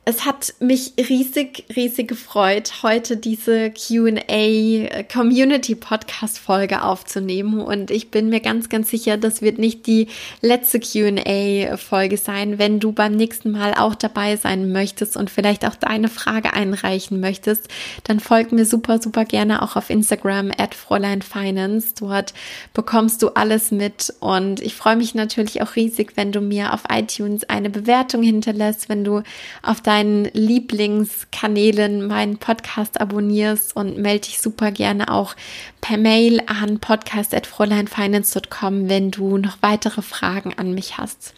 Es 0.09 0.25
hat 0.25 0.55
mich 0.61 0.93
riesig, 0.97 1.65
riesig 1.75 2.07
gefreut, 2.07 2.85
heute 2.85 3.17
diese 3.17 3.73
QA 3.73 5.03
Community 5.13 5.75
Podcast 5.75 6.39
Folge 6.39 6.83
aufzunehmen. 6.83 7.61
Und 7.61 7.91
ich 7.91 8.13
bin 8.13 8.29
mir 8.29 8.39
ganz, 8.39 8.69
ganz 8.69 8.89
sicher, 8.89 9.17
das 9.17 9.43
wird 9.43 9.59
nicht 9.59 9.89
die 9.89 10.07
letzte 10.43 10.79
QA 10.79 11.77
Folge 11.77 12.19
sein. 12.19 12.57
Wenn 12.57 12.79
du 12.79 12.93
beim 12.93 13.17
nächsten 13.17 13.51
Mal 13.51 13.75
auch 13.75 13.97
dabei 13.97 14.37
sein 14.37 14.71
möchtest 14.71 15.17
und 15.17 15.29
vielleicht 15.29 15.67
auch 15.67 15.75
deine 15.75 16.07
Frage 16.07 16.53
einreichen 16.53 17.19
möchtest, 17.19 17.67
dann 18.05 18.21
folg 18.21 18.53
mir 18.53 18.65
super, 18.65 19.03
super 19.03 19.25
gerne 19.25 19.61
auch 19.61 19.75
auf 19.75 19.91
Instagram 19.91 20.53
at 20.57 20.77
Fräulein 20.77 21.21
Finance. 21.21 21.95
Dort 21.99 22.33
bekommst 22.75 23.23
du 23.23 23.31
alles 23.31 23.73
mit. 23.73 24.15
Und 24.21 24.61
ich 24.61 24.77
freue 24.77 24.95
mich 24.95 25.17
natürlich 25.17 25.63
auch 25.63 25.75
riesig, 25.75 26.13
wenn 26.15 26.31
du 26.31 26.41
mir 26.41 26.75
auf 26.75 26.85
iTunes 26.93 27.43
eine 27.51 27.71
Bewertung 27.71 28.23
hinterlässt, 28.23 28.89
wenn 28.89 29.03
du 29.03 29.25
auf 29.63 29.81
dein 29.81 29.96
deinen 29.97 30.29
Lieblingskanälen 30.35 32.07
meinen 32.07 32.37
Podcast 32.37 33.01
abonnierst 33.01 33.75
und 33.75 33.97
melde 33.97 34.27
dich 34.27 34.43
super 34.43 34.71
gerne 34.71 35.11
auch 35.11 35.35
per 35.81 35.97
Mail 35.97 36.43
an 36.47 36.81
podcast.fräuleinfinance.com, 36.81 38.91
wenn 38.91 39.11
du 39.11 39.39
noch 39.39 39.57
weitere 39.63 40.03
Fragen 40.03 40.53
an 40.59 40.75
mich 40.75 40.99
hast. 40.99 41.33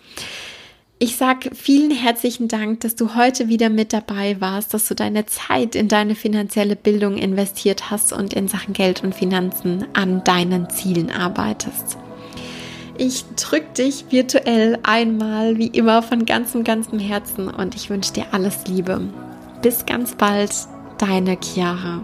Ich 0.98 1.14
sage 1.14 1.50
vielen 1.54 1.92
herzlichen 1.92 2.48
Dank, 2.48 2.80
dass 2.80 2.96
du 2.96 3.14
heute 3.14 3.46
wieder 3.46 3.70
mit 3.70 3.92
dabei 3.92 4.40
warst, 4.40 4.74
dass 4.74 4.88
du 4.88 4.96
deine 4.96 5.24
Zeit 5.26 5.76
in 5.76 5.86
deine 5.86 6.16
finanzielle 6.16 6.74
Bildung 6.74 7.16
investiert 7.16 7.92
hast 7.92 8.12
und 8.12 8.32
in 8.32 8.48
Sachen 8.48 8.74
Geld 8.74 9.04
und 9.04 9.14
Finanzen 9.14 9.86
an 9.92 10.24
deinen 10.24 10.68
Zielen 10.68 11.12
arbeitest. 11.12 11.96
Ich 13.00 13.24
drücke 13.36 13.72
dich 13.78 14.06
virtuell 14.10 14.76
einmal, 14.82 15.56
wie 15.56 15.68
immer, 15.68 16.02
von 16.02 16.26
ganzem, 16.26 16.64
ganzem 16.64 16.98
Herzen 16.98 17.48
und 17.48 17.76
ich 17.76 17.90
wünsche 17.90 18.12
dir 18.12 18.26
alles 18.32 18.66
Liebe. 18.66 19.00
Bis 19.62 19.86
ganz 19.86 20.16
bald, 20.16 20.50
deine 20.98 21.38
Chiara. 21.40 22.02